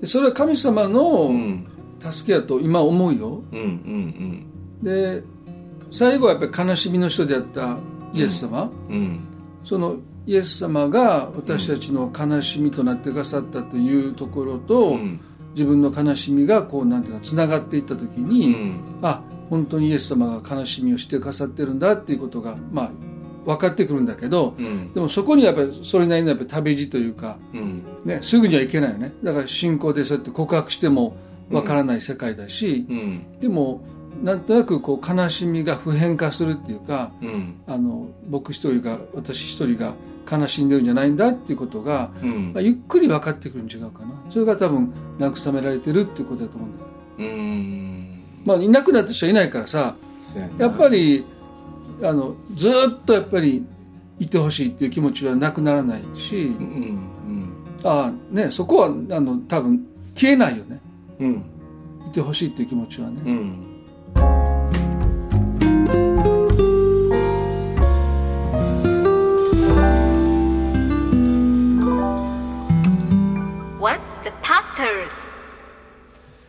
[0.00, 1.66] でそれは神様うのん。
[2.00, 3.42] 助けやと今思うよ。
[3.52, 4.46] うんうん
[4.82, 5.24] で
[5.90, 7.78] 最後はやっぱり悲しみの人であった
[8.12, 8.94] イエス様、うん。
[8.94, 9.20] うん。
[9.64, 15.20] そのイエス様が私たちの悲しみとなってくださったというところと、うん。
[15.52, 18.98] 自分の悲しみがこうなんていうかつながっていった時うに、ん。
[19.02, 22.92] あ本当にイエス様が悲しみをしてくださってるんだっていうことがまあ
[23.44, 24.92] 分かってくるんだけどうん。
[24.92, 27.82] でもそこにはやっぱりそれなりのやっぱり旅路というか、うん。
[28.04, 29.12] ね、すぐにはいけないよね。
[29.22, 31.16] だから信仰でそうやって告白しても
[31.50, 33.38] 分からない世界だし、うん。
[33.38, 33.86] でも
[34.22, 37.60] なんとなくこう悲しみが普遍化するっていうかうん。
[37.66, 39.94] あの僕一人が私一人が
[40.30, 42.52] 悲しんでるんじゃないんだっていうことが、うん。
[42.54, 44.14] まあ、ゆっくり分かってくるん違うかな。
[44.30, 46.86] それが多分慰められてるっていうことだと思うんだよ
[47.18, 48.22] うん。
[48.44, 49.96] まあいなくなった人はいないからさ
[50.58, 51.24] やっぱり
[52.02, 53.64] あのずーっとやっぱり
[54.18, 56.98] いてほしいっていう気持ちはなくならないしうん
[57.82, 57.88] うん。
[57.90, 60.80] ああねそこはあの多分消えないよね。
[61.20, 61.44] うん。
[62.06, 63.73] いてほしいっていう気持ちはね、うん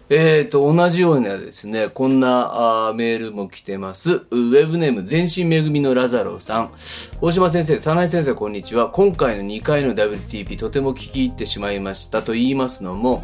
[0.08, 4.12] えーと、同じようなですね、こんなあメールも来てます。
[4.12, 6.71] ウェブネーム、全身恵みのラザロさん。
[7.21, 8.89] 大島先生、早苗先生、こんにちは。
[8.89, 12.21] 今回の2回の WTP、とても聞き入ってしまいました。
[12.21, 13.23] と言いますのも、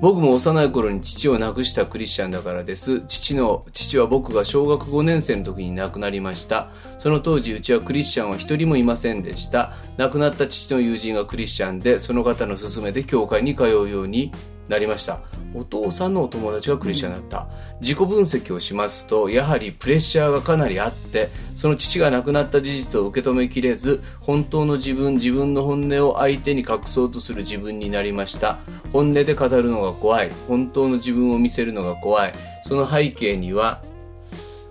[0.00, 3.02] 僕も幼い頃に父を亡くしたクリスチャンだからです。
[3.08, 6.68] 父の、父は僕が小学5年生の時に亡くなりました。
[6.98, 9.72] その当時、うちはクリスチャンは一人もいませんでした。
[9.96, 14.30] 亡くなった父の友人がクリスチャンで、その方の勧めで教会に通うように
[14.68, 15.20] なりました。
[15.54, 17.46] お父さんのお友達がクリスチャンだった。
[17.80, 28.58] 自己分析をしますと、やはりプレッシャーがかなりあって、その父が亡くなった事実を受け止めきれず、本当の自分、自分の本音を相手に隠そうとする自分になりました。
[28.92, 30.32] 本音で語るのが怖い。
[30.48, 32.34] 本当の自分を見せるのが怖い。
[32.64, 33.82] その背景には、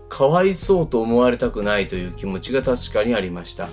[0.10, 3.70] かわいそうと思われたくないという気持ちが確かにありました。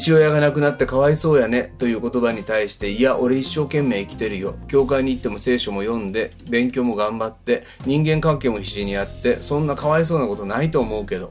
[0.00, 4.54] 父親が亡くなってかわいそうやねという言葉に対していや俺一生懸命生きてるよ。
[4.66, 11.30] 教会に行っても聖書も読んで勉強も頑張って人間関係も必死にやってそんなかわいそうなことないと思うけど。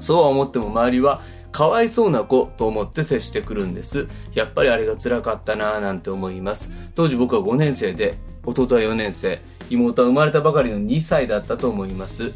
[0.00, 4.06] そうは思っても周りはかわいそうな子と思って接してくるんです。
[4.34, 6.70] やっぱりあれが辛かったなぁなんて思います。
[6.94, 9.40] 当時僕は5年生で弟は4年生。
[9.70, 12.32] 妹は生まれたばかりの2歳だったと思います。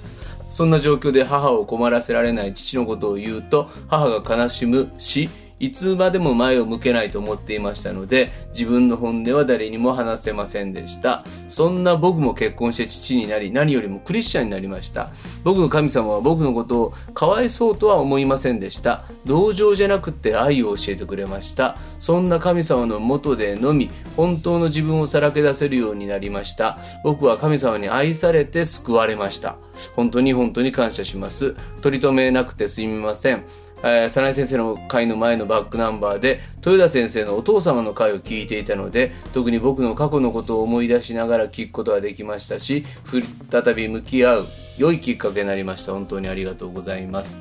[0.57, 11.25] そんな状況で母を困らせられない父のことを言うと母が悲しむしいつまでも前を向けないと思っていましたので自分の本音は誰にも話せませんでした。
[11.49, 15.11] そんな僕も結婚して父になり何よりもクリスチャンになりました。
[15.45, 19.05] 僕の神様は僕のことをかわいそうとは思いませんでした。
[19.25, 21.79] 同情じゃなくて愛を教えてくれました。
[21.99, 26.79] そんな神様のもとでのみ本当の自分をさらけ出せるようになりました。
[27.03, 29.57] 僕は神様に愛されて救われました。
[29.95, 31.55] 本当に本当に感謝します。
[31.81, 33.45] 取り留めなくてすみません。
[33.83, 44.47] えー、早苗先生の回の前のバックナンバーで豊田先生のお父様の回を聞いていたので特に僕の過去のことを思い出しながら聞くことができましたしふ再び向き合う
[44.79, 45.93] 良いきっかけになりました。
[45.93, 47.37] 本当にありがとうございます。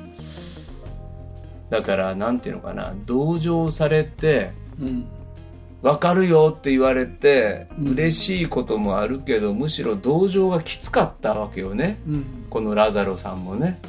[1.68, 2.94] だからなんていうのかな。
[3.04, 5.08] 同情されてうん。
[5.82, 7.92] 分かるよって言われてうん。
[7.92, 11.98] 嬉しいこともあるけど、むしろ同情がきつかったわけよね。
[12.08, 12.46] うん。
[12.48, 13.80] このラザロさんもね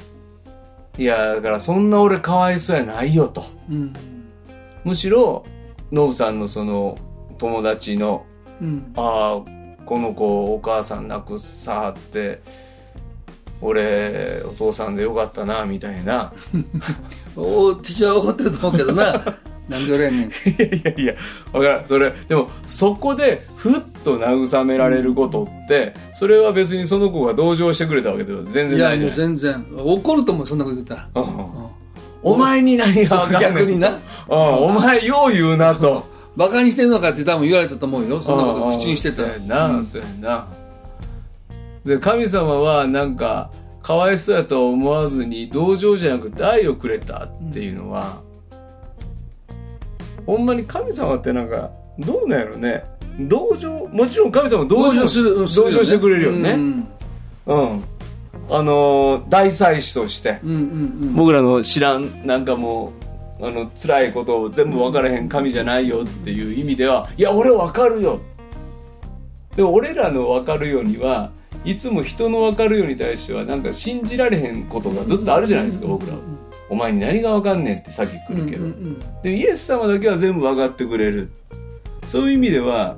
[0.98, 3.44] いやだからそんな俺かわいそうやないよと。
[3.70, 3.94] うん。
[4.84, 5.46] むしろ
[5.92, 6.98] ノブさんのその
[7.38, 8.26] 友達の
[8.62, 8.94] うん。
[8.96, 12.42] ああこの子お母さん亡くさはって
[13.62, 16.34] 俺お父さんでよかったなみたいな。
[17.36, 19.38] お父は怒ってると思うけどな
[19.69, 20.21] なんで俺やねん。
[20.27, 21.13] いやいやいや
[21.51, 21.88] わからん。
[21.88, 29.65] それでもそこでふっと慰められることって、それは別にその子が同情してくれたわけでは全然いやないじゃないもう全然。
[29.77, 31.47] 怒ると思うそんなこと言ったら、うんうん。
[32.23, 33.89] お前に何が分かんねん逆にな。
[33.89, 33.97] うん。
[34.30, 36.06] お前よう言うなと。
[36.38, 38.21] バカにしてんのかって多分言われたと思うよ。
[38.21, 39.39] そんなこと口にしてたら。
[39.39, 39.84] な、うん。
[39.84, 40.47] そうやな。
[41.84, 43.49] で神様はなんか
[43.82, 48.21] かわいそうやとは思わずに同情じゃなくて愛をくれたっていうのは、
[50.28, 52.84] ほんまに神様ってなんかどうなんやろね。
[53.22, 56.52] 同情もちろん神様同情同情する同情してくれるよね。
[56.52, 56.90] うん。
[57.46, 57.84] うん、
[58.50, 60.40] あのー大祭司として。
[60.44, 60.62] うんうんう
[61.06, 61.16] ん。
[61.16, 62.94] 僕らの知らんなんかも
[63.40, 68.20] うあの辛いことを全部分からへん神じゃないよっていう意味ではいや俺分かるよ。
[69.56, 71.32] でも俺らの分かるようには
[71.66, 76.20] いつも人の分かるように対してはなんか信じられへんことがずっとあるじゃないですか僕らは。
[76.69, 81.32] お前に何が分かんねんってさっき来るけど、うんうんでイエス様だけは全部分かってくれる。
[82.08, 82.97] そういう意味では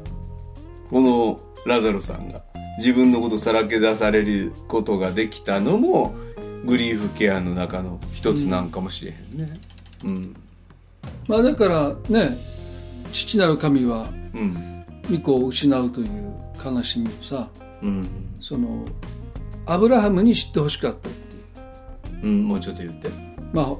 [0.89, 2.43] このラザロさんが
[2.77, 6.13] 自分のことさらけ出されることができたのも
[6.63, 9.59] グリーフケアの中の一つなんかもしれへんね。
[10.05, 10.35] うん。
[11.27, 12.37] まあだからね
[13.11, 14.85] 父なる神はうん。
[15.09, 17.49] 御子を失うという悲しみをさ
[17.81, 18.85] うん、その
[19.65, 22.25] アブラハムに知ってほしかったっていう。
[22.25, 23.09] うん、もうちょっと言って
[23.53, 23.75] まあ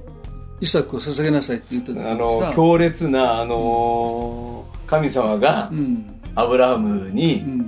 [0.62, 6.20] イサクを捧げなさいって言った時あの強烈なあのー神様がうん。
[6.36, 7.60] アブラハムに、うん。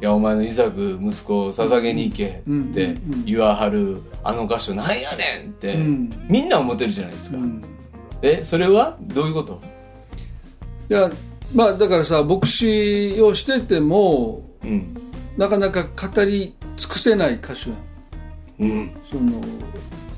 [0.00, 6.26] いやお前のイサク息子を捧げに行けうんって言わはるあの箇所なんやねんって、うん。
[6.28, 7.64] みんな思ってるじゃないですか、うん。
[8.22, 8.96] えそれは？
[9.00, 9.60] どういうこと？
[10.90, 11.10] いや
[11.54, 14.96] まあだからさ牧師をしててもうん。
[15.38, 17.70] なかなか語り尽くせない箇所
[18.58, 18.90] うん。
[19.10, 19.40] その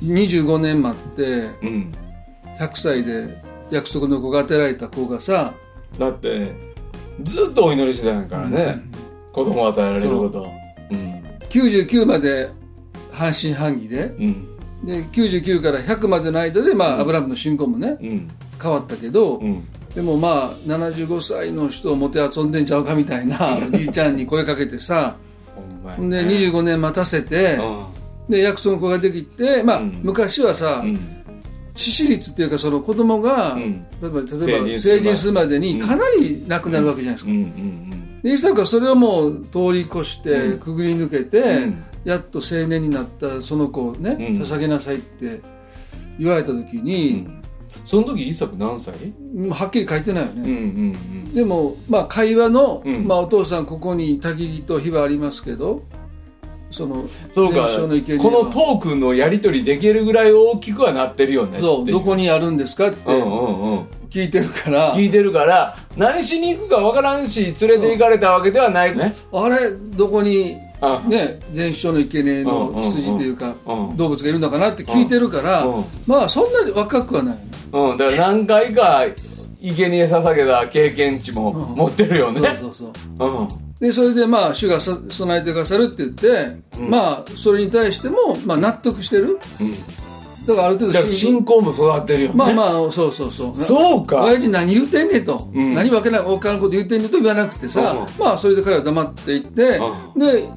[0.03, 1.23] 25年待って
[1.63, 1.95] うん。
[2.59, 5.55] 100歳で約束の子が当てられた子がさ
[5.99, 6.53] だって
[7.23, 8.81] ずっとお祈りしてたんやからね、
[9.33, 10.47] 子供を与えられること。
[10.91, 10.95] う。
[10.95, 11.23] ん。
[11.49, 12.51] 99まで
[13.11, 14.49] 半信半疑でうん。
[14.85, 17.01] で99から100までの間で、まあ、うん。
[17.01, 18.29] アブラハムの信仰もねうん。
[18.61, 19.67] 変わったけど、うん。
[19.95, 25.17] でもまあ75歳の人をもてあそんでんちゃうかみたいなおじいちゃんに声かけてさ
[25.97, 27.98] ほんで25年待たせて、うん
[28.29, 30.01] で約束の子ができて、まあうん。
[30.03, 30.95] 昔はさ、うん。
[31.75, 33.87] 致死率っていうかその子供が、うん。
[34.03, 35.59] 例えば例えば成人するまで。
[35.59, 37.31] にかなり亡くなるわけじゃないですか。
[38.23, 40.59] でイサクはそれをもう通り越して、うん。
[40.59, 41.85] くぐり抜けて、うん。
[42.05, 44.43] やっと青年になったその子をね、うん。
[44.43, 45.41] 捧げなさいって
[46.19, 47.43] 言われた時に、ん。
[47.85, 48.95] その時イサク何歳？
[49.51, 50.97] はっきり書いてないよね。
[51.35, 53.07] でも、まあ、会話の、うん。
[53.07, 55.83] まあ、お父さんここに焚き木と火はありますけど
[56.71, 57.55] そのそうか。
[57.55, 57.69] こは。
[57.69, 61.91] のトークのやり取りできるぐらい大きくはなってるよねそう。
[61.91, 62.99] どこにあるんですかって
[64.11, 69.15] 聞いてるから、聞いてるから何しに行くかわからんし連れて行かれたわけではないね。
[69.33, 71.03] あれどこにあ。
[71.07, 75.85] ね全焼の生贄の羊というか、うん動物がいるのかなって聞いてるから、うん。
[76.07, 77.39] まあそんなに若くはない。
[77.73, 77.97] うん。
[77.97, 79.05] だから何回か
[79.61, 82.41] 生贄捧げた経験値もうん持ってるよね。
[82.57, 83.29] そうそうそう。
[83.29, 86.91] うんでそれでまあ主がさ備えてくださるって言って、うん。
[86.91, 89.39] まあそれに対しても、まあ、納得してる。
[89.61, 89.73] うん。
[90.47, 92.35] だからある程度だから信仰も育ってるよね。
[92.35, 93.55] まあまあそうそうそう。
[93.55, 94.23] そうか。
[94.23, 95.75] 親父何言うてんねんと、うん。
[95.75, 99.79] 何わけないおかんこと言うてんねんと言わなくてさ、うまあそれで彼は黙っていって、
[100.17, 100.51] うで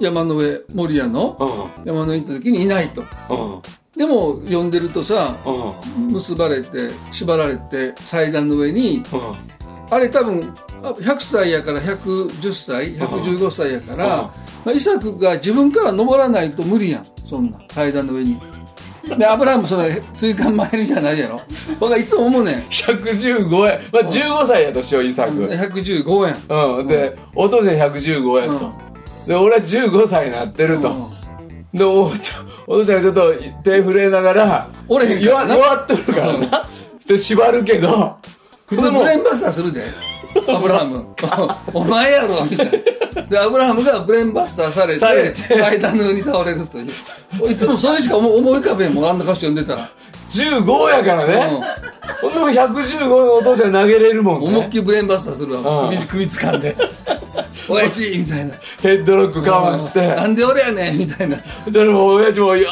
[0.00, 1.86] 山の上守谷のうん。
[1.86, 3.02] 山の上に行った時にいないと。
[3.02, 3.04] う
[3.58, 3.62] ん。
[3.96, 6.12] でも呼んでるとさうん。
[6.14, 9.57] 結ばれて縛られて祭壇の上にうん
[9.90, 14.32] あれ多分あ100歳やから110歳115歳やから、ま
[14.66, 18.40] あ、イサクが自分から登らないと無理やんそんな祭壇の上に。
[19.16, 19.84] でアブラハムそんな
[20.18, 21.40] 追加参るじゃないやろ。
[21.80, 22.54] 僕はいつも思うねん。
[22.56, 23.80] 115円。
[23.92, 25.30] まあ15歳やとしようイサク。
[25.30, 26.78] 115円。
[26.78, 28.72] うんでお父さん115円と。
[29.26, 31.10] で俺は15歳になってると。
[31.72, 32.10] でお
[32.66, 35.54] お父さんがちょっと手震えながら折れへんからな。
[35.54, 36.64] 弱弱っとるからな。
[37.06, 38.16] で縛るけど
[38.68, 39.82] 普通ブレーンバスターするで。
[40.46, 41.04] アブラハム。
[41.72, 42.66] お前やろみたい
[43.14, 43.22] な。
[43.22, 45.42] でアブラハムがブレーンバスターされてされて。
[45.42, 47.50] 祭壇の上に倒れるという。
[47.50, 49.88] いつもそれしか思思い浮かべんもんあんな歌詞読んでたら、
[50.30, 51.62] 15やからね。
[52.20, 55.82] ほんでも115のお父ちゃん投げれるもんうん、思いっねきりブレーンバスターするわ。
[55.82, 55.88] うん。
[55.88, 56.76] 首に首掴んで
[57.68, 58.54] 「親父」みたいな。
[58.82, 60.06] ヘッドロック我慢して。
[60.08, 61.38] なんで俺やねんみたいな。
[61.68, 62.70] でも親父もいや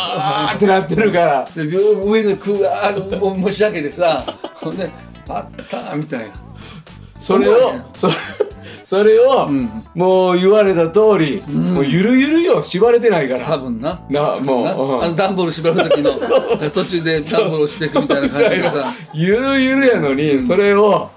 [0.53, 1.49] ーってなってるから。
[1.55, 4.25] で病上のくわー持ち上げてさ。
[4.55, 4.91] ほんで
[5.29, 6.33] 「あった」みたいな。
[7.19, 8.11] それをそ
[8.85, 9.69] それをうん。
[9.95, 13.41] もう言われた通りもうゆるゆるよ縛れてないから。
[13.41, 14.01] 多分な。
[14.09, 14.75] なもうな。
[14.75, 15.05] うん。
[15.05, 16.13] あの段ボール縛る時の
[16.71, 18.93] 途中で段ボールをしていくみたいな感じでさ。
[19.13, 21.11] ゆるゆるやのに、それを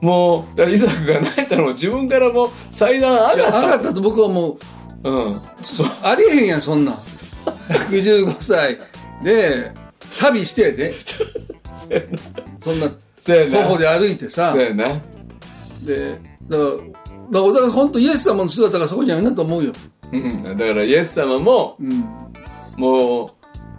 [0.00, 4.58] もうだからイサクが泣いたのも自分からもう祭壇上がっ上がったと僕はもう
[5.02, 5.40] たうん。
[6.02, 6.92] ありえへんやんそんな。
[6.92, 8.78] ん115歳
[9.22, 9.72] で
[10.18, 10.94] 旅してで。
[12.58, 12.90] そんな
[13.24, 14.54] 徒歩で歩いてさ。
[14.54, 16.20] で
[16.50, 16.64] だか
[17.30, 19.72] らだから本当イエス様の姿がそこにあるなと思うよ、
[20.12, 20.42] うん。
[20.42, 22.04] だからイエス様もうん。
[22.76, 23.30] も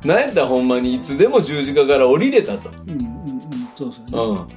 [0.03, 2.69] うなんやったらほんまにいつでも十字架から降りれたと。
[2.69, 2.89] うん。
[2.89, 2.97] うん。
[2.97, 3.41] うん。
[3.75, 4.47] そうそう、うん。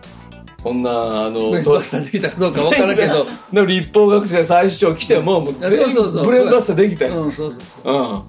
[0.63, 0.95] こんなあ
[1.31, 3.27] のブレーンバスターできたかどうか分からんけど。
[3.53, 6.25] でも立法学者最主張来てももう全員そうそうそう。
[6.25, 8.25] ブレーンバスターできたよ、うんそうそうそう。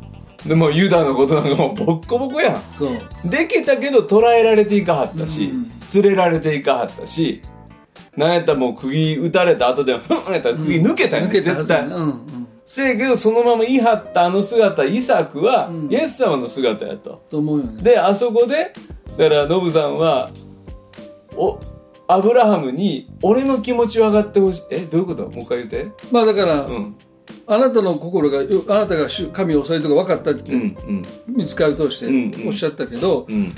[0.46, 0.50] うん。
[0.50, 2.62] でもユダのことなんかもうボッコボコやん。
[2.78, 2.98] そう。
[3.26, 7.42] できたけど捕らえられていかはったし、うん連れられていかはったし
[8.16, 11.86] なんやったらもう釘打たれた後でふんやったら釘抜けたよ、抜けたは絶対。
[11.86, 12.48] うんうん。
[12.66, 15.90] せやけどそのまま言い張ったあの姿イサクは、うん。
[15.92, 17.24] イエス様の姿やと。
[17.30, 17.82] と思うよね。
[17.82, 18.74] であそこで
[19.18, 20.30] だからノブさんは
[21.36, 21.60] お
[22.08, 24.64] アブラハムに俺の気持ち分かってほしい。
[24.72, 25.24] えどういうこと？
[25.24, 25.92] もう一回言って。
[26.12, 26.96] まあだから、うん。
[27.48, 31.04] あなたの心がよあなたが主神を恐れるとか分かったって、うんうん。
[31.28, 33.54] 見つかり通しうんておっしゃったけど、うん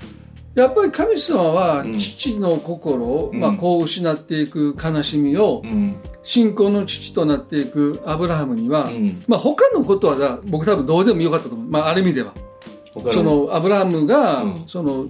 [0.56, 1.94] やっぱり神様はうん。
[1.98, 3.40] 父の心を、うん。
[3.40, 5.96] まあ、こう失っていく悲しみをうん。
[6.24, 9.24] 信仰の父となっていくアブラハムには、うん。
[9.28, 12.34] まあ、他のことはだ僕多分どうでもよかったと思う、まあ、ある意味では。
[12.94, 14.58] 他そのアブラハムが、うん。
[14.58, 15.08] その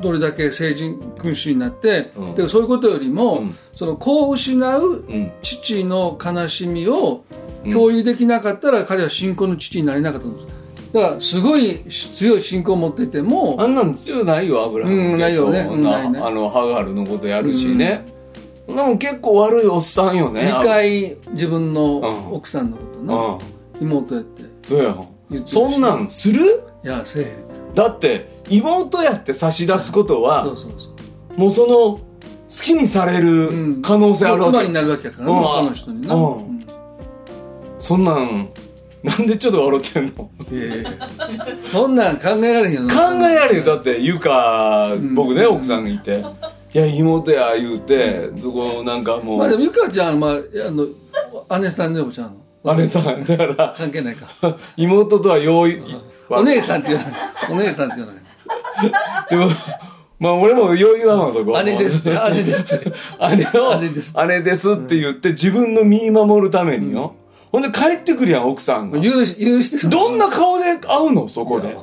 [0.00, 2.34] どれだけ成人君主になって、うん。
[2.34, 3.56] でそういうことよりも、うん。
[3.72, 5.32] その子を失ううん。
[5.42, 7.24] 父の悲しみを
[7.64, 7.72] うん。
[7.72, 10.53] 共有できなかったら、彼は信仰の父になれなかったんです
[10.94, 15.68] だからすごい強い信仰を持っててもあんなん強ないよ油うんないよね。
[15.68, 18.04] うんあのハガルのことやるしね、
[18.68, 18.76] そん。
[18.76, 20.42] なもん結構悪いおっさんよね。
[20.52, 23.38] 2回自分のうん奥さんのことうな、ん。
[23.80, 24.44] 妹やって。
[24.62, 24.96] そうや
[25.44, 26.62] そんなんする？
[26.84, 27.74] いやせえへん。
[27.74, 30.90] だって妹やって差し出すことは、そうそうそ
[31.36, 31.40] う。
[31.40, 32.02] もうその好
[32.48, 35.42] きにされる可能性あるわけ、妻になるわけやからね、うん。
[35.42, 36.36] 他の人にな、うん。
[36.36, 36.60] うん。
[37.80, 38.48] そんなん
[39.04, 40.30] なんでちょっと笑ってんの？
[41.66, 43.30] そんなん考えられへんよな。
[43.30, 43.62] えられよ。
[43.62, 46.24] だってゆかん僕ね、奥さんがいて
[46.74, 50.38] 「いや妹や」言うてそこなんかもうまあでもゆかちゃんまああ
[50.70, 52.30] の姉さんでもちゃう
[52.66, 52.74] の？
[52.76, 53.74] 姉さんだから。
[53.76, 54.26] 関係ないか。
[54.78, 55.82] 妹とはよい
[56.30, 57.12] お姉さんって言わない。
[57.50, 58.24] お姉さんって言わない。
[59.28, 59.50] でも
[60.18, 62.00] まあ俺も余裕はまあそこ姉です。
[62.06, 62.92] 姉ですって。
[63.52, 67.14] 姉を姉です姉ですって言って自分の身守るためによ、
[67.54, 69.00] ほんで帰ってくるやん奥さんが。
[69.00, 69.88] 許し許してる。
[69.88, 71.28] どんな顔で会うの？
[71.28, 71.76] そこで。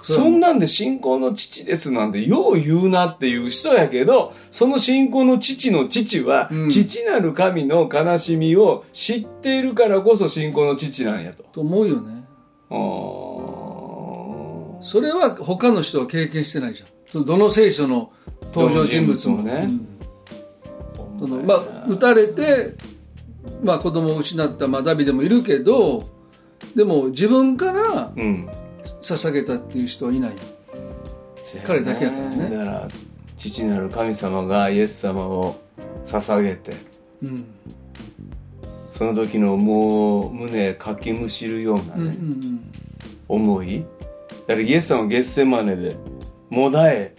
[0.00, 6.70] そんなんで信仰の父ですなんてよう言うなっていう人やけどその信仰の父の父は、うん。
[6.70, 11.42] 父なる神の悲しみを知っているからこそ信仰の父なんやと。
[11.42, 12.24] と思うよね。
[12.70, 14.82] あー。
[14.82, 16.86] それは他の人は経験してないじゃ
[17.20, 17.26] ん。
[17.26, 18.12] どの聖書の
[18.54, 19.42] 登場人物も。
[19.42, 19.68] ね。
[21.20, 21.46] うん。
[21.46, 22.76] まあ撃たれて、
[23.62, 26.02] まあ、子供を失った、まあ、ダビデもいるけど
[26.74, 28.48] でも自分からうん。
[29.02, 30.36] 捧げたっていう人はいない。
[31.64, 32.50] 彼だけやからね。
[32.50, 32.88] だから
[33.36, 35.60] 父なる神様がイエス様を
[36.04, 36.72] 捧げて
[37.22, 37.44] うん。
[38.92, 42.60] その時のもう胸かきむしるようなうんうんね、うん。
[43.28, 43.84] 思い。
[44.46, 45.96] だからイエス様はゲッセマネで
[46.50, 47.14] もだえ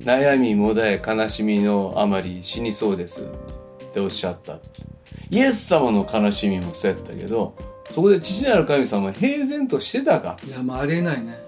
[0.00, 4.58] 悩みもだえ悲しみのあまり死にそうですっておっしゃった
[5.30, 7.54] イエス様の悲しみもそうやったけど
[7.90, 10.36] そこで父なる神様は平然としてたか。
[10.46, 11.38] いやまあありえないね。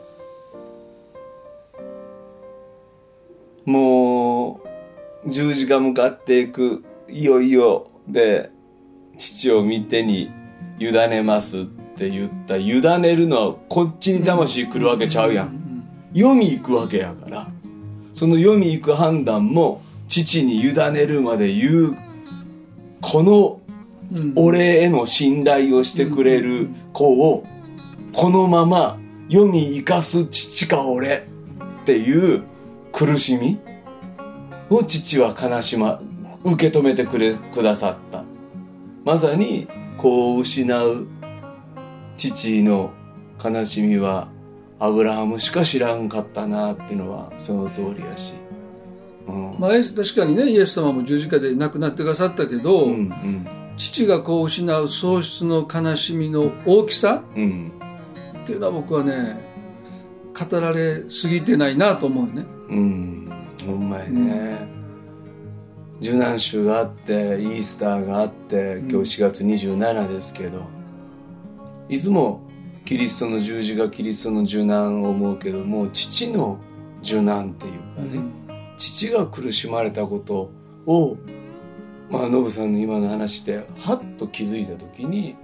[3.66, 4.60] も
[5.24, 8.50] う十字架向かっていくいよいよで
[9.18, 10.30] 父を見てに
[10.78, 15.84] 委ねますって言った委ねるのはこっちに魂来るわけちゃうやん。
[16.14, 17.48] 読み行くわけやから。
[18.12, 21.96] その読み行く判断も父に委ねるまで言う
[23.00, 23.59] この
[24.34, 27.44] 俺への信頼をしてくれる子を
[28.12, 28.98] このまま
[29.30, 31.28] 読み生かす父か俺
[31.82, 32.42] っていう
[32.92, 33.58] 苦しみ
[34.68, 36.02] を父は悲しま
[36.44, 38.24] 受け止めてくれくださった。
[39.04, 39.66] まさに
[39.98, 41.06] 子を失う
[42.16, 42.92] 父の
[43.42, 44.28] 悲しみは
[44.78, 48.34] アブラハムしか知らんかったなっていうのはその通りやし、
[49.28, 49.56] うん。
[49.58, 53.46] まあ、確かにねイエス様も十字架で亡くなってくださったけど、うん
[53.80, 57.72] 父が子を失う喪失の悲しみの大きさうんうん
[58.42, 59.40] っていうのは僕はね
[60.38, 62.46] 語られすぎてないなと思うよね。
[62.68, 63.32] うん、
[63.66, 64.68] ほんまやね、
[66.00, 70.62] 受難週があってイースターがあって今日4月27ですけど、
[71.88, 72.48] いつも
[72.84, 76.58] キリストの十字架キリストの受難を思うけども父の
[77.02, 78.22] 受難っていうかね、
[78.76, 80.50] 父が苦しまれたこと
[80.86, 81.16] を
[82.10, 85.36] まあノブさんの今の話ではっと気づいた時に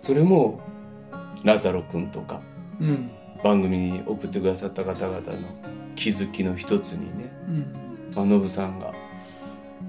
[0.00, 0.60] それも
[1.44, 2.40] ラザロ君とか
[2.80, 3.10] うん。
[3.42, 5.22] 番組に送ってくださった方々の
[5.96, 8.12] 気づきの一つにね、うん。
[8.14, 8.94] まあ、ノブさんが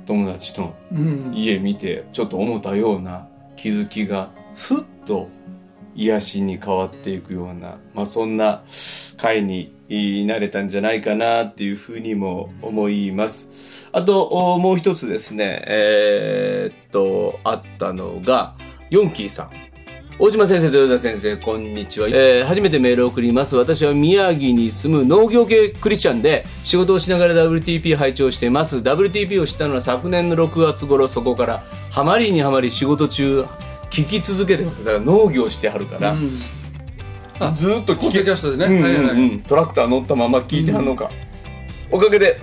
[0.06, 1.32] 友達のうん。
[1.34, 5.30] 家見てちょっと思ったような気づきがスッと
[5.96, 8.64] 癒しに変わっていくような、まあ、そんな
[9.18, 9.72] 回に
[10.26, 13.85] なれたんじゃないかなっていうふうにも思います。
[13.96, 15.64] あとおもう一つですね。
[15.68, 18.56] えーっとあったのが
[18.90, 19.52] ヨンキーさん。
[20.20, 23.56] 大島先生と豊田先生こんにちは、えー初めてメールを送ります。
[23.56, 28.80] 私は宮城に住む農業系クリスチャンで仕事をしながら WTP 拝聴しています。
[28.80, 33.46] WTP を知ったのは昨年の6月頃そこからハマりにはまり仕事中
[33.92, 34.84] 聞き続けてます。
[34.84, 36.38] だから農業してはるから、うん。
[37.40, 41.10] あずーっとポッドキャストでね、トラクター乗ったまま聞いてはんのか、
[41.90, 42.42] おかげで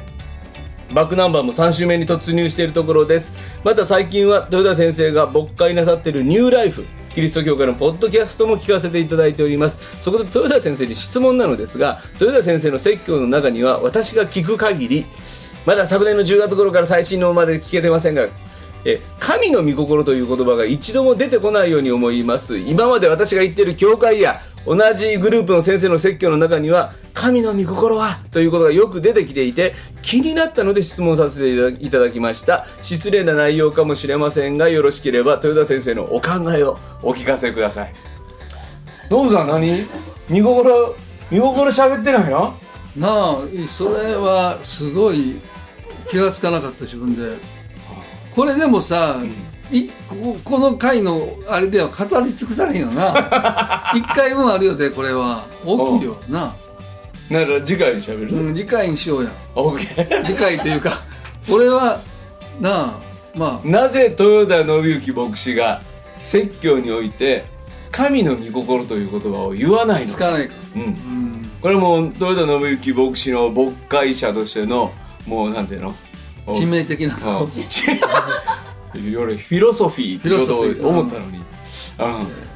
[0.93, 3.33] バックナンバーも3週目に突入しているところです。
[3.65, 6.85] また最近は豊田先生が牧会なさっているニューライフ
[7.15, 9.79] キリスト教会のポッドキャストも聞かせていただいております。
[10.01, 15.07] そこで豊田先生に質問なのですが豊田先生の説教の中には私が聞く限り
[15.65, 18.27] まだ昨年の10月頃から最新のまで聞けてませんが
[18.85, 22.59] え神の御心という言葉が一度も出てこないように思います。
[22.59, 32.67] 今まで私が言ってる教会や同じグループの先生の説教の中には神の御心はということがよく出てきていて気になったので質問させていただきました。
[32.81, 37.95] 失礼な内容かもしれませんがよろしければ豊田先生のお考えをお聞かせください。
[39.11, 39.87] ノブさん何？
[40.29, 40.95] 見心
[41.31, 42.55] 見心喋ってないの？
[42.97, 45.41] なあそれはすごい
[46.09, 47.52] 気がつかなかった自分で。
[48.35, 49.19] これでもさ、
[49.71, 53.93] いここの回のあれでは語り尽くされへんよな。
[53.97, 55.47] 一回分あるよでこれは。
[55.65, 56.55] 大きいよな、
[57.31, 59.31] なら次回に喋る、うん、次回にしようや。
[59.55, 60.27] オッケー。
[60.27, 61.03] 次回というか
[61.49, 62.01] 俺は
[62.61, 62.93] なあ
[63.35, 63.69] まあ。
[63.69, 65.81] なぜ豊田信之牧師が
[66.21, 67.45] 説教において
[67.91, 70.55] 神の御心という言葉を言わないの使わないか。
[70.75, 71.51] うん、うん。
[71.61, 74.93] これも豊田信之牧師の牧会者としての
[75.27, 75.95] もうなんていうの？
[76.47, 77.15] 致命的な
[78.95, 79.17] うん。
[79.17, 81.45] 俺フィロソフィーってことを思ったのに、うん、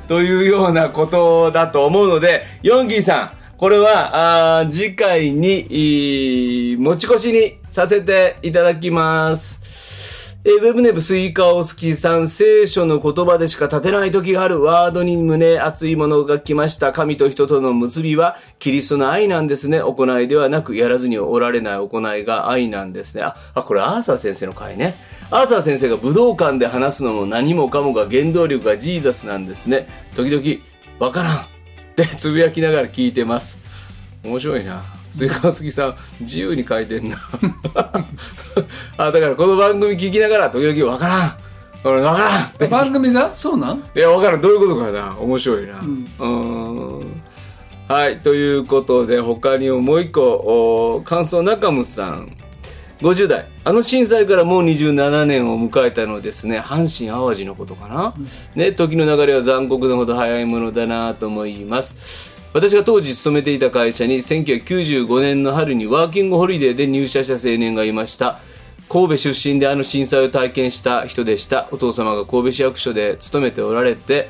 [0.07, 9.61] というようなことだと思うのでヨンギーさんこれはあー次回に持ち越しにさせていただきます
[10.49, 16.93] えーウェブネブスイカオスキーさん、聖書の言葉でしか立てない時があるワードに胸熱いものが来ました。
[16.93, 19.81] 神と人との結びはキリストの愛なんですね。
[19.81, 23.23] 行いではなく、やらずにおられない行いが愛なんですね。
[23.25, 24.95] あ、あこれアーサー先生の回ね。
[25.33, 29.89] アーサー先生が武道館で話すのも何もかもが原動力がジーザスなんですね。
[30.15, 30.63] 時々、
[31.05, 31.45] わからんっ
[31.97, 33.59] てつぶやきながら聞いてます。
[34.23, 34.96] 面白いな。
[35.17, 37.17] スイカ好きさん、自由に書いてんな。
[38.99, 41.33] あ、だからこの番組聞きながら、時々わからん。
[41.85, 42.71] 俺わからん。
[42.71, 43.31] 番組が？
[43.35, 43.83] そうなん？
[43.97, 44.43] いや、わからん。
[44.43, 45.17] どういうことかな。
[45.19, 45.81] 面白いな。
[45.81, 47.23] うん。
[47.89, 48.19] はい。
[48.19, 50.23] ということで、他にももう一個、
[50.97, 52.37] お感想中村さん。
[53.01, 53.49] 50代。
[53.65, 56.61] あの震災からもう27年を迎えたのですね。
[56.61, 58.15] 阪神淡路のことかな。
[58.55, 62.36] ね、時の流れは残酷なほど早いものだなと思います。
[62.53, 68.41] 私が当時勤めていた会社に1995年の春にワーキングホリデーで入社した青年がいました。
[68.89, 71.69] 神戸出身であの震災を体験した人でした。
[71.73, 74.29] お父様が神戸市役所で勤めておられて、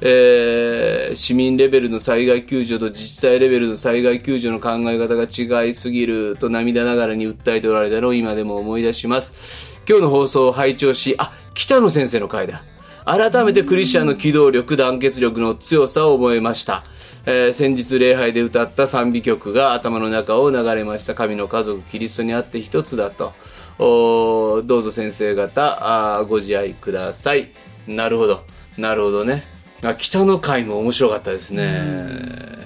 [0.00, 9.80] えー市民レベルの災害救助と自治体レベルの災害救助の考え方が違いすぎると涙ながらに訴えておられたのを今でも思い出します。
[9.88, 12.62] 今日の放送を拝聴し、あ、北野先生の回だ。
[13.04, 16.84] 改めてクリスチャンの機動力、団結力の強さを覚えました。
[17.26, 21.14] えー先日礼拝で歌った賛美曲が頭の中を流れました。
[21.14, 23.32] 神の家族、キリストにあって一つだと。
[23.78, 27.50] おどうぞ先生方、あご自愛ください。
[27.86, 28.44] なるほど。
[28.76, 29.44] なるほどね。
[29.82, 32.57] あ北の会も面白かったですね。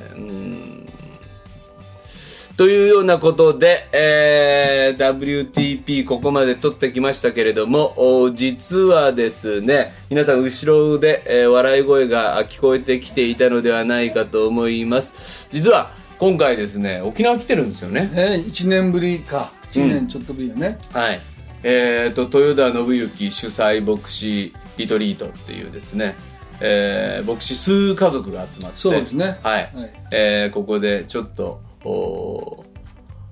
[2.53, 15.49] うんというようなことで、えー WTP ここまで取ってきましたけれども、お実はですね、皆さん後ろで、えー笑い声があ聞こえてきていたのではないかと思います。
[15.51, 18.11] 実は今回ですね、沖縄来てるんですよね。
[18.15, 21.21] え1年ぶりか1年ちょっとぶりやね、はい。
[21.65, 26.15] えっ、と、豊田信之主催牧師リトリートっていうですね、
[26.61, 29.71] えー牧師数家族が集まって、そうですねはい。
[29.75, 31.72] はいえーここでちょっと、お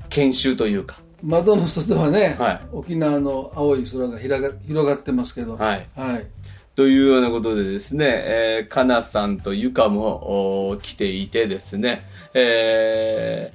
[0.08, 2.60] 研修というか、窓の外はね、はい。
[2.72, 5.56] 沖縄の青い空が広が広がってますけど。
[5.56, 5.86] はい。
[5.94, 6.26] はい、
[6.74, 13.52] というようなことでですね、えー、かなさんとゆかもお来ていてですね、え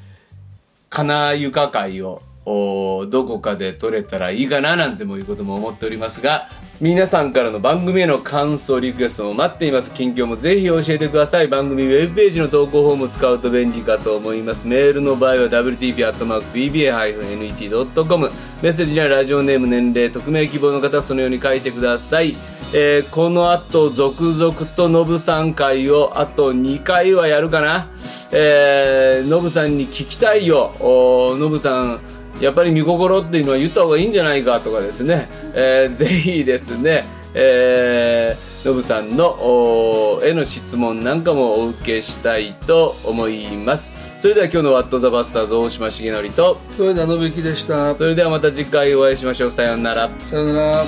[0.89, 6.49] ー、かなゆか会をおどこかで撮れたらいいかななんてもいうことも思っておりますが、
[6.81, 9.93] 皆さんからの番組への感想、リクエストも待っています。
[9.93, 11.47] 近況もぜひ教えてください。
[11.47, 14.67] 番組ウェブページの投稿フォームを使うと便利かと思います。
[14.67, 18.29] メールの場合は wtp.pba-net.com
[18.61, 22.35] メッセージにはラジオネーム、年齢、匿名希望の方はそのように書いてください。
[22.73, 27.87] えーこの後続々とノブさん会をあと2回はやるかな
[28.31, 32.01] えーノブさんに聞きたいよノブさん
[32.39, 43.93] やっぱり見心っていうのは言った方がいいんじゃないかとかですね、えーぜひですね、えーノブさんのおへの質問なんかもお受けしたいと思います。
[44.17, 47.93] それでは今日の「ワット・ザ・バスターズ」大島重則と豊田信之でした。
[47.93, 49.51] それではまた次回お会いしましょう。
[49.51, 50.09] さようなら。
[50.17, 50.85] さよなら。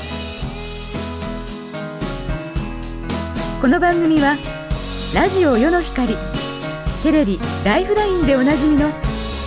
[3.61, 4.37] この番組は
[5.13, 6.15] ラジオ世の光
[7.03, 8.89] テレビ「ライフライン」でおなじみの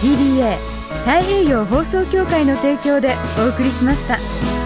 [0.01, 4.60] TBA 太平洋放送協会の提供でお送りしました。